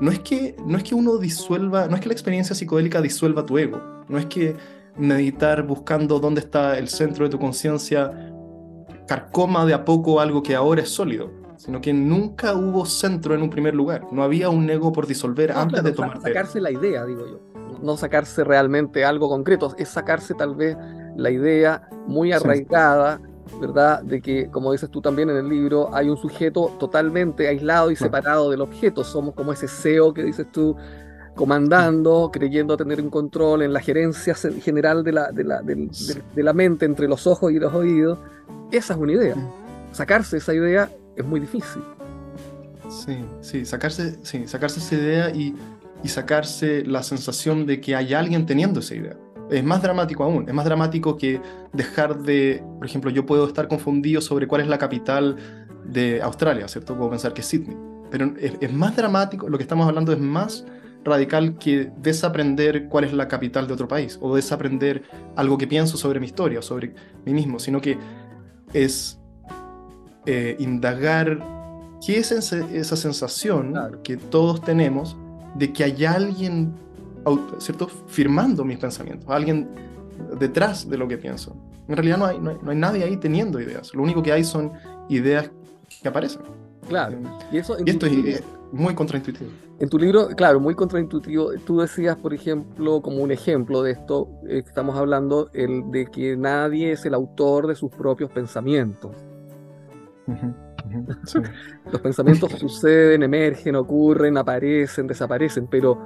no, 0.00 0.10
es 0.10 0.20
que, 0.20 0.56
no 0.64 0.78
es 0.78 0.84
que 0.84 0.94
uno 0.94 1.18
disuelva, 1.18 1.88
no 1.88 1.96
es 1.96 2.00
que 2.00 2.08
la 2.08 2.14
experiencia 2.14 2.54
psicodélica 2.54 3.00
disuelva 3.00 3.44
tu 3.44 3.58
ego, 3.58 3.80
no 4.08 4.18
es 4.18 4.26
que 4.26 4.56
meditar 4.96 5.62
buscando 5.64 6.20
dónde 6.20 6.40
está 6.40 6.78
el 6.78 6.88
centro 6.88 7.24
de 7.24 7.30
tu 7.30 7.38
conciencia 7.38 8.12
carcoma 9.06 9.66
de 9.66 9.74
a 9.74 9.84
poco 9.84 10.20
algo 10.20 10.42
que 10.42 10.54
ahora 10.54 10.82
es 10.82 10.90
sólido, 10.90 11.30
sino 11.56 11.80
que 11.80 11.92
nunca 11.92 12.54
hubo 12.54 12.86
centro 12.86 13.34
en 13.34 13.42
un 13.42 13.50
primer 13.50 13.74
lugar, 13.74 14.06
no 14.12 14.22
había 14.22 14.48
un 14.48 14.68
ego 14.70 14.92
por 14.92 15.06
disolver 15.06 15.52
antes 15.52 15.82
de 15.82 15.92
tomar. 15.92 16.20
Sacarse 16.20 16.60
la 16.60 16.70
idea, 16.70 17.04
digo 17.04 17.26
yo, 17.26 17.40
no 17.82 17.96
sacarse 17.96 18.44
realmente 18.44 19.04
algo 19.04 19.28
concreto, 19.28 19.74
es 19.78 19.88
sacarse 19.88 20.34
tal 20.34 20.54
vez 20.54 20.76
la 21.16 21.30
idea 21.30 21.88
muy 22.06 22.32
arraigada, 22.32 23.20
¿verdad? 23.60 24.02
De 24.02 24.20
que, 24.20 24.48
como 24.50 24.72
dices 24.72 24.90
tú 24.90 25.00
también 25.00 25.30
en 25.30 25.36
el 25.36 25.48
libro, 25.48 25.94
hay 25.94 26.08
un 26.08 26.16
sujeto 26.16 26.76
totalmente 26.78 27.48
aislado 27.48 27.90
y 27.90 27.96
separado 27.96 28.50
del 28.50 28.60
objeto. 28.60 29.04
Somos 29.04 29.34
como 29.34 29.52
ese 29.52 29.68
CEO 29.68 30.14
que 30.14 30.22
dices 30.22 30.46
tú, 30.52 30.76
comandando, 31.34 32.30
creyendo 32.32 32.76
tener 32.76 33.00
un 33.00 33.10
control 33.10 33.62
en 33.62 33.72
la 33.72 33.80
gerencia 33.80 34.34
general 34.34 35.02
de 35.02 35.12
la, 35.12 35.32
de 35.32 35.44
la, 35.44 35.62
de, 35.62 36.42
la 36.42 36.52
mente 36.52 36.84
entre 36.84 37.08
los 37.08 37.26
ojos 37.26 37.52
y 37.52 37.58
los 37.58 37.72
oídos. 37.74 38.18
Esa 38.70 38.94
es 38.94 39.00
una 39.00 39.12
idea. 39.12 39.36
Sacarse 39.92 40.36
esa 40.36 40.54
idea 40.54 40.90
es 41.16 41.24
muy 41.24 41.40
difícil. 41.40 41.82
Sí, 42.88 43.24
sí, 43.40 43.64
sacarse, 43.64 44.18
sí, 44.22 44.46
sacarse 44.46 44.80
esa 44.80 44.94
idea 44.96 45.30
y, 45.30 45.54
y 46.02 46.08
sacarse 46.08 46.84
la 46.84 47.02
sensación 47.02 47.66
de 47.66 47.80
que 47.80 47.94
hay 47.94 48.14
alguien 48.14 48.46
teniendo 48.46 48.80
esa 48.80 48.94
idea 48.96 49.16
es 49.50 49.64
más 49.64 49.82
dramático 49.82 50.24
aún, 50.24 50.48
es 50.48 50.54
más 50.54 50.64
dramático 50.64 51.16
que 51.16 51.40
dejar 51.72 52.18
de, 52.20 52.62
por 52.78 52.86
ejemplo, 52.86 53.10
yo 53.10 53.26
puedo 53.26 53.46
estar 53.46 53.68
confundido 53.68 54.20
sobre 54.20 54.46
cuál 54.46 54.62
es 54.62 54.68
la 54.68 54.78
capital 54.78 55.36
de 55.84 56.22
Australia, 56.22 56.68
¿cierto? 56.68 56.96
Puedo 56.96 57.10
pensar 57.10 57.32
que 57.32 57.40
es 57.40 57.46
Sydney, 57.46 57.76
pero 58.10 58.32
es, 58.38 58.72
más 58.72 58.96
dramático, 58.96 59.48
lo 59.48 59.58
que 59.58 59.62
estamos 59.62 59.86
hablando 59.86 60.12
es 60.12 60.18
más 60.18 60.64
radical 61.04 61.56
que 61.58 61.90
desaprender 61.96 62.88
cuál 62.88 63.04
es 63.04 63.12
la 63.12 63.26
capital 63.26 63.66
de 63.66 63.72
otro 63.72 63.88
país 63.88 64.18
o 64.20 64.36
desaprender 64.36 65.02
algo 65.36 65.56
que 65.56 65.66
pienso 65.66 65.96
sobre 65.96 66.20
mi 66.20 66.26
historia 66.26 66.58
o 66.58 66.62
sobre 66.62 66.94
mí 67.24 67.32
mismo, 67.32 67.58
sino 67.58 67.80
que 67.80 67.98
es 68.74 69.18
eh, 70.26 70.56
indagar 70.58 71.38
qué 72.04 72.18
es 72.18 72.32
esa 72.32 72.96
sensación 72.96 73.74
que 74.04 74.16
todos 74.16 74.62
tenemos 74.62 75.16
de 75.54 75.72
que 75.72 75.84
hay 75.84 76.04
alguien 76.04 76.74
¿cierto? 77.58 77.88
firmando 78.06 78.64
mis 78.64 78.78
pensamientos, 78.78 79.28
alguien 79.28 79.68
detrás 80.38 80.88
de 80.88 80.96
lo 80.96 81.08
que 81.08 81.16
pienso. 81.16 81.56
En 81.88 81.96
realidad 81.96 82.18
no 82.18 82.26
hay, 82.26 82.38
no 82.38 82.70
hay, 82.70 82.76
nadie 82.76 83.04
ahí 83.04 83.16
teniendo 83.16 83.60
ideas, 83.60 83.94
lo 83.94 84.02
único 84.02 84.22
que 84.22 84.32
hay 84.32 84.44
son 84.44 84.72
ideas 85.08 85.50
que 86.02 86.08
aparecen. 86.08 86.42
Claro, 86.88 87.18
y, 87.52 87.58
eso 87.58 87.76
esto 87.84 88.06
es 88.06 88.42
muy 88.72 88.94
contraintuitivo. 88.94 89.50
En 89.80 89.88
tu 89.88 89.98
libro, 89.98 90.28
claro, 90.28 90.60
muy 90.60 90.74
contraintuitivo. 90.74 91.52
Tú 91.64 91.80
decías, 91.80 92.16
por 92.16 92.34
ejemplo, 92.34 93.00
como 93.00 93.22
un 93.22 93.32
ejemplo 93.32 93.82
de 93.82 93.92
esto 93.92 94.28
eh, 94.46 94.62
estamos 94.66 94.96
hablando, 94.96 95.48
el 95.54 95.90
de 95.90 96.06
que 96.06 96.36
nadie 96.36 96.92
es 96.92 97.06
el 97.06 97.14
autor 97.14 97.66
de 97.66 97.74
sus 97.74 97.90
propios 97.90 98.30
pensamientos. 98.30 99.16
Los 101.92 102.00
pensamientos 102.02 102.52
suceden, 102.52 103.22
emergen, 103.22 103.76
ocurren, 103.76 104.36
aparecen, 104.36 105.06
desaparecen, 105.06 105.66
pero 105.66 105.98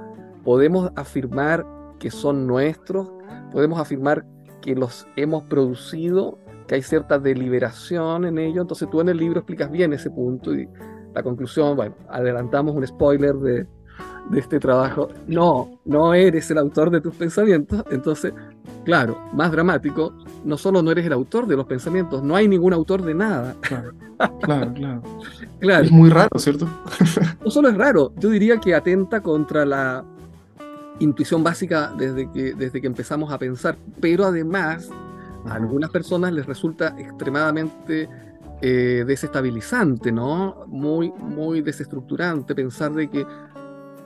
podemos 0.45 0.91
afirmar 0.95 1.65
que 1.99 2.11
son 2.11 2.47
nuestros, 2.47 3.11
podemos 3.51 3.79
afirmar 3.79 4.25
que 4.61 4.75
los 4.75 5.07
hemos 5.15 5.43
producido, 5.43 6.39
que 6.67 6.75
hay 6.75 6.81
cierta 6.81 7.19
deliberación 7.19 8.25
en 8.25 8.37
ello. 8.37 8.61
Entonces 8.61 8.89
tú 8.89 9.01
en 9.01 9.09
el 9.09 9.17
libro 9.17 9.39
explicas 9.39 9.69
bien 9.69 9.91
ese 9.91 10.09
punto 10.09 10.55
y 10.55 10.69
la 11.13 11.23
conclusión, 11.23 11.75
bueno, 11.75 11.95
adelantamos 12.09 12.75
un 12.75 12.85
spoiler 12.85 13.35
de, 13.35 13.67
de 14.29 14.39
este 14.39 14.59
trabajo. 14.59 15.09
No, 15.27 15.79
no 15.85 16.13
eres 16.13 16.49
el 16.51 16.57
autor 16.57 16.91
de 16.91 17.01
tus 17.01 17.15
pensamientos. 17.15 17.83
Entonces, 17.89 18.33
claro, 18.83 19.17
más 19.33 19.51
dramático, 19.51 20.13
no 20.43 20.57
solo 20.57 20.81
no 20.81 20.91
eres 20.91 21.05
el 21.05 21.13
autor 21.13 21.47
de 21.47 21.55
los 21.55 21.65
pensamientos, 21.65 22.21
no 22.21 22.35
hay 22.35 22.47
ningún 22.47 22.73
autor 22.73 23.01
de 23.01 23.13
nada. 23.13 23.55
Claro, 23.61 23.93
claro, 24.41 24.73
claro. 24.73 25.01
claro. 25.59 25.85
Es 25.85 25.91
muy 25.91 26.09
raro, 26.09 26.37
¿cierto? 26.37 26.67
no 27.43 27.49
solo 27.49 27.69
es 27.69 27.77
raro, 27.77 28.13
yo 28.17 28.29
diría 28.29 28.59
que 28.59 28.75
atenta 28.75 29.21
contra 29.21 29.65
la 29.65 30.03
intuición 30.99 31.43
básica 31.43 31.93
desde 31.97 32.31
que, 32.31 32.53
desde 32.53 32.81
que 32.81 32.87
empezamos 32.87 33.31
a 33.31 33.37
pensar, 33.37 33.77
pero 33.99 34.25
además 34.25 34.89
a 35.45 35.53
algunas 35.53 35.89
personas 35.89 36.33
les 36.33 36.45
resulta 36.45 36.95
extremadamente 36.97 38.09
eh, 38.61 39.03
desestabilizante, 39.05 40.11
¿no? 40.11 40.65
Muy, 40.67 41.11
muy 41.11 41.61
desestructurante 41.61 42.55
pensar 42.55 42.93
de 42.93 43.09
que 43.09 43.25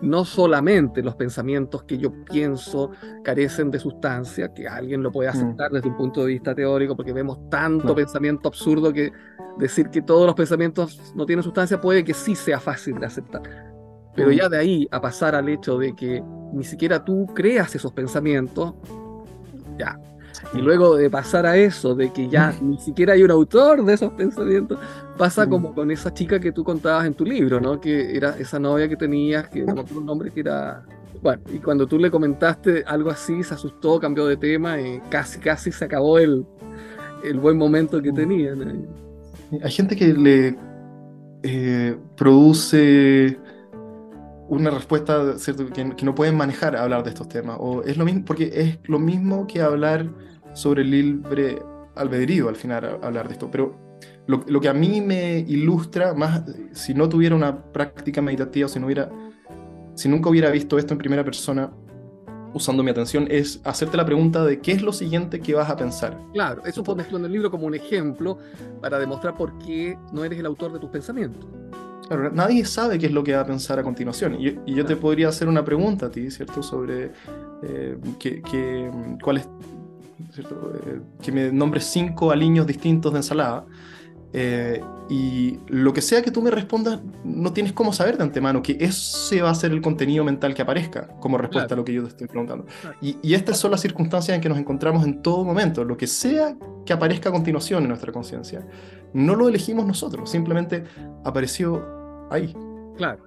no 0.02 0.26
solamente 0.26 1.04
los 1.04 1.16
pensamientos 1.16 1.84
que 1.84 1.98
yo 1.98 2.12
pienso 2.26 2.92
carecen 3.24 3.70
de 3.70 3.80
sustancia, 3.80 4.54
que 4.54 4.68
alguien 4.68 5.04
lo 5.04 5.12
puede 5.12 5.30
mm. 5.30 5.36
aceptar 5.36 5.72
desde 5.72 5.90
un 5.90 5.98
punto 5.98 6.22
de 6.22 6.28
vista 6.28 6.56
teórico, 6.56 6.96
porque 6.96 7.14
vemos 7.14 7.50
tanto 7.50 7.94
pensamiento 7.94 8.48
absurdo 8.48 8.94
que 8.94 9.12
decir 9.58 9.90
que 9.90 10.02
todos 10.02 10.26
los 10.26 10.36
pensamientos 10.36 11.14
no 11.16 11.26
tienen 11.26 11.44
sustancia 11.44 11.82
puede 11.82 12.04
que 12.04 12.14
sí 12.14 12.36
sea 12.36 12.60
fácil 12.60 12.98
de 13.00 13.06
aceptar. 13.06 13.69
Pero 14.16 14.30
mm. 14.30 14.34
ya 14.34 14.50
de 14.50 14.58
ahí 14.58 14.88
a 14.92 15.02
pasar 15.02 15.36
al 15.36 15.50
hecho 15.50 15.78
de 15.78 15.96
que 15.96 16.24
ni 16.54 16.64
siquiera 16.64 17.04
tú 17.04 17.28
creas 17.34 17.76
esos 17.76 17.94
pensamientos, 17.94 18.74
ya. 19.78 20.00
Y 20.54 20.60
luego 20.60 20.96
de 20.96 21.10
pasar 21.10 21.46
a 21.46 21.58
eso, 21.58 21.96
de 21.96 22.12
que 22.12 22.28
ya 22.28 22.54
ni 22.62 22.78
siquiera 22.78 23.14
hay 23.14 23.24
un 23.24 23.32
autor 23.32 23.84
de 23.84 23.94
esos 23.94 24.14
pensamientos, 24.14 24.80
pasa 25.18 25.48
como 25.48 25.74
con 25.74 25.92
esa 25.92 26.14
chica 26.14 26.40
que 26.40 26.52
tú 26.52 26.64
contabas 26.64 27.06
en 27.06 27.14
tu 27.14 27.26
libro, 27.26 27.60
¿no? 27.60 27.80
Que 27.80 28.16
era 28.16 28.38
esa 28.38 28.60
novia 28.60 28.88
que 28.88 28.96
tenías, 28.96 29.50
que 29.50 29.64
no 29.64 29.86
un 29.96 30.06
nombre 30.06 30.32
que 30.32 30.42
era... 30.42 30.84
Bueno, 31.22 31.42
y 31.54 31.58
cuando 31.58 31.86
tú 31.86 32.00
le 32.00 32.10
comentaste 32.10 32.84
algo 32.88 33.10
así, 33.10 33.44
se 33.44 33.54
asustó, 33.54 34.00
cambió 34.00 34.26
de 34.26 34.38
tema 34.38 34.80
y 34.80 35.02
casi, 35.10 35.40
casi 35.40 35.70
se 35.70 35.84
acabó 35.84 36.18
el, 36.18 36.46
el 37.26 37.40
buen 37.40 37.58
momento 37.58 38.02
que 38.02 38.14
tenían. 38.14 38.88
Hay 39.62 39.72
gente 39.72 39.98
que 39.98 40.14
le 40.14 40.56
eh, 41.44 41.98
produce 42.16 43.38
una 44.50 44.72
respuesta 44.72 45.38
¿cierto? 45.38 45.68
Que, 45.68 45.86
no 46.04 46.16
pueden 46.16 46.36
manejar 46.36 46.76
a 46.76 46.84
hablar 46.84 47.04
de 47.04 47.10
estos 47.10 47.30
temas. 47.30 47.58
O 47.60 47.84
es 47.84 47.98
lo 47.98 48.06
mismo, 48.06 48.26
porque 48.26 48.52
es 48.54 48.80
lo 48.84 49.00
mismo 49.00 49.48
que 49.48 49.62
hablar 49.62 50.10
sobre 50.54 50.82
el 50.82 50.92
libre 50.92 51.62
albedrío 51.96 52.50
al 52.50 52.56
final, 52.56 53.00
hablar 53.02 53.28
de 53.28 53.34
esto. 53.34 53.50
Pero 53.52 53.98
lo, 54.28 54.44
lo, 54.48 54.60
que 54.60 54.70
a 54.70 54.74
mí 54.74 55.02
me 55.02 55.40
ilustra, 55.40 56.14
más 56.14 56.44
si 56.74 56.94
no 56.94 57.08
tuviera 57.08 57.36
una 57.36 57.64
práctica 57.72 58.22
meditativa, 58.22 58.68
si, 58.68 58.80
no 58.80 58.88
hubiera, 58.88 59.10
si 59.96 60.10
nunca 60.10 60.30
hubiera 60.30 60.50
visto 60.50 60.78
esto 60.78 60.94
en 60.94 60.98
primera 60.98 61.24
persona, 61.24 61.72
usando 62.54 62.84
mi 62.84 62.90
atención 62.90 63.28
es 63.30 63.62
hacerte 63.64 63.98
la 63.98 64.06
pregunta 64.06 64.44
de 64.44 64.60
qué 64.60 64.72
es 64.72 64.82
lo 64.82 64.94
siguiente 64.94 65.40
que 65.40 65.54
vas 65.54 65.70
a 65.70 65.76
pensar. 65.76 66.18
Claro, 66.34 66.64
eso 66.66 66.84
pones 66.84 67.08
tú 67.08 67.18
en 67.18 67.26
el 67.26 67.32
libro 67.32 67.52
como 67.52 67.68
un 67.68 67.76
ejemplo 67.76 68.38
para 68.82 69.00
demostrar 69.00 69.36
por 69.36 69.58
qué 69.60 69.98
no 70.12 70.24
eres 70.24 70.40
el 70.40 70.46
autor 70.46 70.74
de 70.74 70.80
tus 70.80 70.90
pensamientos. 70.90 71.46
Claro, 72.10 72.32
nadie 72.32 72.66
sabe 72.66 72.98
qué 72.98 73.06
es 73.06 73.12
lo 73.12 73.24
que 73.24 73.36
va 73.36 73.42
a 73.42 73.46
pensar 73.46 73.78
a 73.78 73.84
continuación. 73.84 74.36
Y, 74.40 74.74
yo 74.74 74.84
te 74.84 74.96
podría 74.96 75.30
hacer 75.30 75.48
una 75.48 75.64
pregunta 75.64 76.08
a 76.08 76.10
ti, 76.10 76.32
¿cierto? 76.32 76.64
Sobre 76.64 77.12
eh, 77.62 77.98
que, 78.18 78.90
cuál 79.22 79.38
es, 79.38 79.48
eh, 80.40 81.02
que 81.22 81.32
me 81.32 81.52
nombres 81.52 81.86
cinco 81.86 82.32
aliños 82.32 82.66
distintos 82.66 83.14
de 83.14 83.20
ensalada. 83.20 83.66
Eh, 84.34 84.82
y 85.10 85.60
lo 85.68 85.92
que 85.94 86.02
sea 86.02 86.24
que 86.24 86.32
tú 86.32 86.42
me 86.42 86.50
respondas, 86.50 87.00
no 87.24 87.54
tienes 87.54 87.74
cómo 87.74 87.94
saber 87.94 88.18
de 88.18 88.24
antemano 88.24 88.64
que 88.64 88.78
ese 88.80 89.42
va 89.44 89.52
a 89.52 89.56
ser 89.56 89.72
el 89.72 89.82
contenido 89.82 90.24
mental 90.24 90.56
que 90.56 90.64
aparezca 90.64 91.08
como 91.20 91.38
respuesta 91.38 91.76
a 91.76 91.78
lo 91.78 91.86
que 91.86 91.94
yo 91.94 92.04
te 92.04 92.10
estoy 92.10 92.28
preguntando. 92.28 92.66
Y, 93.02 93.18
y, 93.22 93.36
estas 93.36 93.60
son 93.60 93.70
las 93.70 93.82
circunstancias 93.82 94.34
en 94.34 94.42
que 94.42 94.50
nos 94.50 94.58
encontramos 94.58 95.04
en 95.06 95.22
todo 95.22 95.44
momento. 95.44 95.84
Lo 95.84 95.96
que 95.96 96.08
sea 96.08 96.56
que 96.88 96.94
aparezca 96.94 97.30
a 97.30 97.32
continuación 97.32 97.84
en 97.84 97.90
nuestra 97.90 98.12
conciencia, 98.12 98.66
no 99.14 99.36
lo 99.36 99.48
elegimos 99.48 99.86
nosotros, 99.86 100.30
simplemente 100.30 100.86
apareció 101.24 101.99
ahí. 102.30 102.56
Claro. 102.98 103.24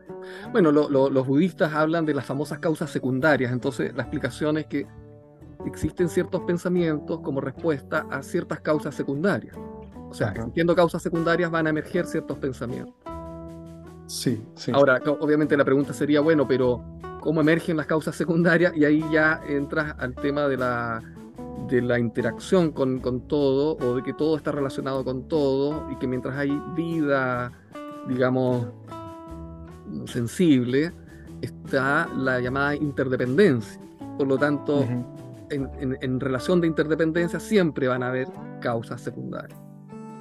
Bueno, 0.52 0.70
los 0.70 1.26
budistas 1.26 1.72
hablan 1.74 2.06
de 2.06 2.14
las 2.14 2.24
famosas 2.24 2.58
causas 2.58 2.90
secundarias, 2.90 3.52
entonces 3.52 3.94
la 3.94 4.02
explicación 4.02 4.58
es 4.58 4.66
que 4.66 4.86
existen 5.66 6.08
ciertos 6.08 6.42
pensamientos 6.42 7.20
como 7.20 7.40
respuesta 7.40 8.06
a 8.10 8.22
ciertas 8.22 8.60
causas 8.60 8.94
secundarias. 8.94 9.56
O 10.08 10.14
sea, 10.14 10.28
existiendo 10.28 10.74
causas 10.74 11.02
secundarias 11.02 11.50
van 11.50 11.66
a 11.66 11.70
emerger 11.70 12.06
ciertos 12.06 12.38
pensamientos. 12.38 12.94
Sí, 14.06 14.44
sí. 14.54 14.70
Ahora, 14.74 15.00
obviamente 15.20 15.56
la 15.56 15.64
pregunta 15.64 15.94
sería, 15.94 16.20
bueno, 16.20 16.46
pero 16.46 16.84
¿cómo 17.20 17.40
emergen 17.40 17.76
las 17.78 17.86
causas 17.86 18.14
secundarias? 18.14 18.74
Y 18.76 18.84
ahí 18.84 19.02
ya 19.10 19.40
entras 19.48 19.94
al 19.98 20.14
tema 20.14 20.48
de 20.48 20.58
la, 20.58 21.00
de 21.68 21.80
la 21.80 21.98
interacción 21.98 22.72
con, 22.72 23.00
con 23.00 23.26
todo, 23.26 23.78
o 23.78 23.94
de 23.94 24.02
que 24.02 24.12
todo 24.12 24.36
está 24.36 24.52
relacionado 24.52 25.02
con 25.02 25.28
todo, 25.28 25.90
y 25.90 25.96
que 25.96 26.06
mientras 26.06 26.36
hay 26.36 26.60
vida, 26.74 27.52
digamos, 28.08 28.66
sensible, 30.06 30.92
está 31.40 32.08
la 32.16 32.40
llamada 32.40 32.74
interdependencia. 32.74 33.80
Por 34.18 34.26
lo 34.26 34.38
tanto, 34.38 34.84
en, 35.50 35.98
en, 36.00 36.20
relación 36.20 36.60
de 36.60 36.66
interdependencia 36.66 37.40
siempre 37.40 37.88
van 37.88 38.02
a 38.02 38.08
haber 38.08 38.28
causas 38.60 39.00
secundarias. 39.00 39.58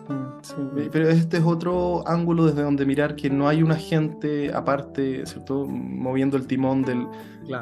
Mm, 0.10 0.90
pero 0.92 1.10
este 1.10 1.38
es 1.38 1.44
otro 1.44 2.08
ángulo 2.08 2.46
desde 2.46 2.64
donde 2.64 2.86
mirar 2.86 3.16
que 3.16 3.30
no 3.30 3.48
hay 3.48 3.64
un 3.64 3.72
agente 3.72 4.52
aparte, 4.54 5.26
¿cierto? 5.26 5.66
Moviendo 5.68 6.38
el 6.38 6.48
timón 6.48 6.84
del, 6.84 7.08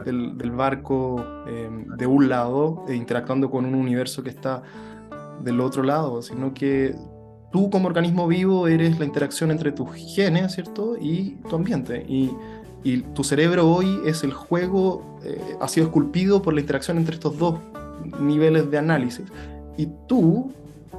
del, 0.05 0.51
barco 0.51 1.23
em, 1.47 1.85
de 1.97 2.07
un 2.07 2.29
lado 2.29 2.85
e 2.88 2.95
interactuando 2.95 3.49
con 3.49 3.65
un 3.65 3.75
universo 3.75 4.23
que 4.23 4.29
está 4.29 4.61
del 5.43 5.59
otro 5.61 5.83
lado, 5.83 6.21
sino 6.21 6.53
que 6.53 6.95
tú 7.51 7.70
como 7.70 7.88
organismo 7.88 8.27
vivo 8.27 8.68
eres 8.68 9.00
la 9.00 9.06
interacción 9.06 9.51
entre 9.51 9.72
tus 9.72 9.89
genes, 9.94 10.53
¿cierto? 10.53 10.98
Y 11.00 11.38
tu 11.50 11.56
ambiente. 11.56 12.06
Y, 12.08 12.32
y 12.84 13.01
tu 13.01 13.24
cerebro 13.24 13.70
hoy 13.70 14.00
es 14.06 14.24
el 14.24 14.34
juego, 14.34 15.20
eh, 15.24 15.39
ha 15.60 15.68
sido 15.68 15.88
esculpido 15.88 16.41
por 16.41 16.53
la 16.53 16.62
interacción 16.62 16.98
entre 16.98 17.15
estos 17.15 17.38
dos 17.38 17.60
niveles 18.20 18.70
de 18.70 18.77
análisis. 18.77 19.25
Y 19.77 19.88
tú, 20.08 20.51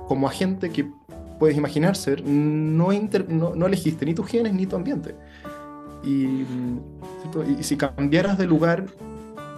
como 0.09 0.27
agente 0.27 0.71
que 0.71 0.91
puedes 1.39 1.57
imaginar 1.57 1.97
ser, 1.97 2.23
no, 2.25 2.91
no, 3.29 3.67
elegiste 3.67 4.05
ni 4.05 4.15
tus 4.15 4.27
genes 4.27 4.53
ni 4.53 4.67
tu 4.67 4.77
ambiente. 4.77 5.15
Y, 6.05 6.45
y 7.59 7.63
si 7.63 7.77
cambiaras 7.77 8.39
de 8.39 8.47
lugar, 8.47 8.87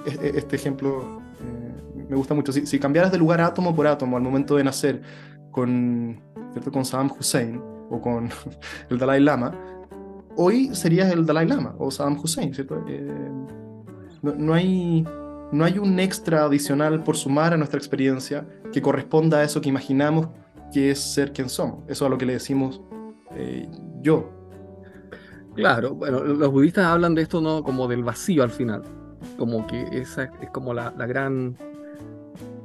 este 0.05 0.57
ejemplo 0.57 1.23
eh, 1.41 2.05
me 2.09 2.17
gusta 2.17 2.35
mucho, 2.35 2.53
si, 2.53 2.67
si 2.67 2.79
cambiaras 2.79 3.13
de 3.13 3.19
lugar 3.19 3.41
átomo 3.41 3.75
por 3.75 3.87
átomo 3.87 4.17
al 4.17 4.23
momento 4.23 4.57
de 4.57 4.65
nacer 4.65 5.03
con, 5.53 6.21
¿cierto? 6.53 6.71
con 6.71 6.85
Saddam 6.85 7.11
Hussein 7.19 7.61
o 7.91 8.01
con 8.01 8.31
el 8.91 8.99
Dalai 8.99 9.21
Lama, 9.21 9.53
hoy 10.37 10.75
serías 10.75 11.13
el 11.13 11.27
Dalai 11.27 11.47
Lama 11.47 11.75
o 11.79 11.91
Saddam 11.91 12.19
Hussein, 12.19 12.55
¿cierto? 12.55 12.85
Eh, 12.89 13.31
no, 14.23 14.55
hay, 14.55 15.05
no 15.53 15.65
hay 15.65 15.79
un 15.79 15.99
extra 15.99 16.45
adicional 16.45 17.03
por 17.03 17.17
sumar 17.17 17.53
a 17.53 17.57
nuestra 17.57 17.79
experiencia 17.79 18.47
que 18.73 18.81
corresponda 18.81 19.39
a 19.39 19.45
eso 19.45 19.61
que 19.61 19.69
imaginamos 19.69 20.29
que 20.73 20.91
es 20.91 21.01
ser 21.01 21.33
quien 21.33 21.49
somos. 21.49 21.81
Eso 21.85 22.05
es 22.05 22.07
a 22.07 22.09
lo 22.09 22.19
que 22.19 22.27
le 22.27 22.35
decimos 22.35 22.81
eh, 23.37 23.69
yo. 24.01 24.31
Claro, 25.55 25.95
bueno, 25.95 26.21
los 26.25 26.51
budistas 26.51 26.87
hablan 26.87 27.15
de 27.15 27.23
esto 27.23 27.43
no 27.43 27.63
como 27.63 27.87
del 27.87 28.03
vacío 28.03 28.43
al 28.43 28.51
final, 28.51 28.83
como 29.37 29.67
que 29.67 29.83
esa 29.93 30.31
es 30.41 30.49
como 30.51 30.73
la, 30.73 30.95
la 30.97 31.07
gran 31.07 31.59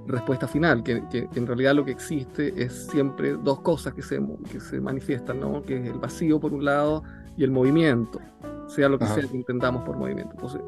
respuesta 0.07 0.47
final, 0.47 0.83
que, 0.83 1.03
que, 1.09 1.27
en 1.35 1.45
realidad 1.45 1.75
lo 1.75 1.85
que 1.85 1.91
existe 1.91 2.53
es 2.61 2.87
siempre 2.87 3.33
dos 3.33 3.59
cosas 3.61 3.93
que 3.93 4.01
se, 4.01 4.19
que 4.51 4.59
se 4.59 4.79
manifiestan, 4.79 5.39
¿no? 5.39 5.61
que 5.61 5.77
es 5.77 5.87
el 5.87 5.99
vacío 5.99 6.39
por 6.39 6.53
un 6.53 6.65
lado 6.65 7.03
y 7.35 7.43
el 7.43 7.51
movimiento, 7.51 8.19
sea 8.67 8.89
lo 8.89 8.97
que 8.97 9.05
sea 9.05 9.27
que 9.27 9.37
intentamos 9.37 9.83
por 9.83 9.97
movimiento. 9.97 10.31
Entonces, 10.33 10.61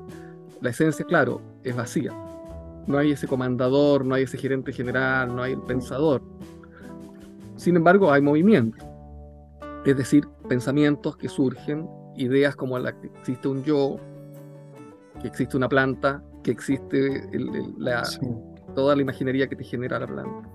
la 0.61 0.69
esencia, 0.69 1.05
claro, 1.05 1.41
es 1.63 1.75
vacía. 1.75 2.11
No 2.85 2.97
hay 2.97 3.11
ese 3.11 3.27
comandador, 3.27 4.05
no 4.05 4.15
hay 4.15 4.23
ese 4.23 4.37
gerente 4.37 4.73
general, 4.73 5.35
no 5.35 5.41
hay 5.41 5.53
el 5.53 5.61
pensador. 5.61 6.21
Sin 7.55 7.75
embargo, 7.75 8.11
hay 8.11 8.21
movimiento. 8.21 8.85
Es 9.85 9.97
decir, 9.97 10.27
pensamientos 10.47 11.17
que 11.17 11.29
surgen, 11.29 11.87
ideas 12.15 12.55
como 12.55 12.77
la 12.79 12.99
que 12.99 13.07
existe 13.07 13.47
un 13.47 13.63
yo, 13.63 13.97
que 15.21 15.27
existe 15.27 15.55
una 15.57 15.69
planta, 15.69 16.23
que 16.43 16.51
existe 16.51 17.29
la, 17.77 18.03
toda 18.73 18.95
la 18.95 19.01
imaginería 19.01 19.47
que 19.47 19.55
te 19.55 19.63
genera 19.63 19.99
la 19.99 20.07
planta. 20.07 20.49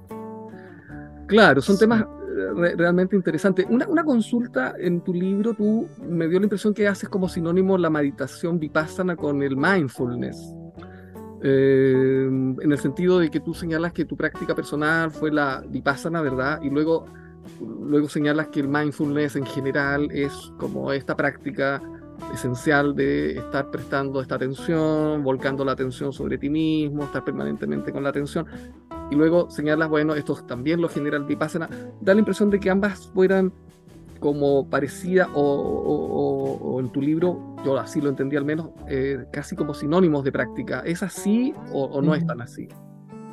Claro, 1.26 1.62
son 1.62 1.78
temas 1.78 2.02
eh, 2.02 2.74
realmente 2.76 3.16
interesantes. 3.16 3.66
Una, 3.68 3.86
una, 3.88 4.04
consulta 4.04 4.74
en 4.78 5.00
tu 5.00 5.14
libro, 5.14 5.54
tú 5.54 5.88
me 6.06 6.28
dio 6.28 6.38
la 6.38 6.44
impresión 6.44 6.74
que 6.74 6.86
haces 6.86 7.08
como 7.08 7.28
sinónimo 7.28 7.78
la 7.78 7.90
meditación 7.90 8.58
vipassana 8.58 9.16
con 9.16 9.42
el 9.42 9.56
mindfulness. 9.56 10.54
Eh, 11.46 12.24
en 12.26 12.72
el 12.72 12.78
sentido 12.78 13.18
de 13.18 13.30
que 13.30 13.38
tú 13.38 13.52
señalas 13.52 13.92
que 13.92 14.06
tu 14.06 14.16
práctica 14.16 14.54
personal 14.54 15.10
fue 15.10 15.30
la 15.30 15.62
vipassana, 15.68 16.22
¿verdad? 16.22 16.58
Y 16.62 16.70
luego, 16.70 17.04
luego 17.60 18.08
señalas 18.08 18.48
que 18.48 18.60
el 18.60 18.68
mindfulness 18.68 19.36
en 19.36 19.44
general 19.44 20.08
es 20.10 20.32
como 20.58 20.90
esta 20.90 21.14
práctica 21.14 21.82
esencial 22.32 22.94
de 22.94 23.38
estar 23.38 23.70
prestando 23.70 24.20
esta 24.20 24.36
atención, 24.36 25.22
volcando 25.22 25.64
la 25.64 25.72
atención 25.72 26.12
sobre 26.12 26.38
ti 26.38 26.50
mismo, 26.50 27.04
estar 27.04 27.24
permanentemente 27.24 27.92
con 27.92 28.02
la 28.02 28.10
atención. 28.10 28.46
Y 29.10 29.14
luego 29.14 29.50
señalas, 29.50 29.88
bueno, 29.88 30.14
esto 30.14 30.34
también 30.46 30.80
lo 30.80 30.88
genera 30.88 31.16
el 31.16 31.24
Vipassana. 31.24 31.68
Da 32.00 32.14
la 32.14 32.20
impresión 32.20 32.50
de 32.50 32.60
que 32.60 32.70
ambas 32.70 33.10
fueran 33.14 33.52
como 34.20 34.68
parecidas 34.70 35.28
o, 35.34 36.78
en 36.80 36.90
tu 36.90 37.02
libro, 37.02 37.56
yo 37.64 37.78
así 37.78 38.00
lo 38.00 38.08
entendí 38.08 38.36
al 38.36 38.44
menos, 38.44 38.70
eh, 38.88 39.26
casi 39.30 39.54
como 39.54 39.74
sinónimos 39.74 40.24
de 40.24 40.32
práctica. 40.32 40.80
¿Es 40.80 41.02
así 41.02 41.52
o, 41.72 42.00
no 42.00 42.14
es 42.14 42.26
tan 42.26 42.40
así? 42.40 42.68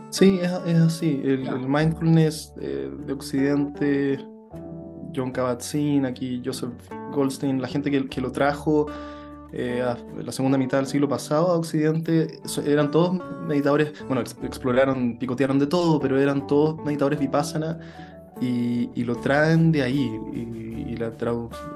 Sí, 0.10 0.40
es, 0.42 0.52
así. 0.52 1.22
El, 1.24 1.48
mindfulness 1.68 2.54
eh, 2.60 2.92
de 3.06 3.14
Occidente 3.14 4.20
John 5.16 5.32
Kabat-Zinn, 5.32 6.06
aquí 6.06 6.42
Joseph 6.44 6.74
Goldstein, 7.12 7.62
la 7.62 7.68
gente 7.68 7.92
que, 7.92 8.08
que 8.08 8.22
lo 8.22 8.32
trajo 8.32 8.88
eh, 9.54 9.82
a 9.82 9.98
la 10.22 10.32
segunda 10.32 10.58
mitad 10.58 10.78
del 10.78 10.88
siglo 10.88 11.10
pasado 11.10 11.48
a 11.48 11.58
Occidente, 11.58 12.40
eran 12.66 12.90
todos 12.90 13.20
meditadores, 13.48 13.94
bueno, 14.08 14.22
exploraron, 14.22 15.18
picotearon 15.18 15.60
de 15.60 15.68
todo, 15.68 16.00
pero 16.00 16.20
eran 16.20 16.48
todos 16.48 16.84
meditadores 16.86 17.20
vipassana 17.20 17.80
y, 18.40 18.90
y 18.96 19.04
lo 19.04 19.16
traen 19.18 19.72
de 19.72 19.82
ahí. 19.82 20.20
Y, 20.34 20.62
la, 20.98 21.12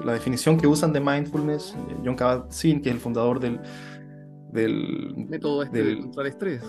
la, 0.04 0.12
definición 0.12 0.56
que 0.56 0.68
usan 0.68 0.92
de 0.92 1.00
mindfulness, 1.00 1.74
John 2.04 2.14
Kabat-Zinn, 2.14 2.80
que 2.80 2.90
es 2.90 2.94
el 2.94 3.00
fundador 3.00 3.40
del... 3.40 3.58
del 4.52 5.14
método 5.16 5.64
este 5.64 5.82
del, 5.82 6.12
del 6.12 6.26
estrés 6.26 6.62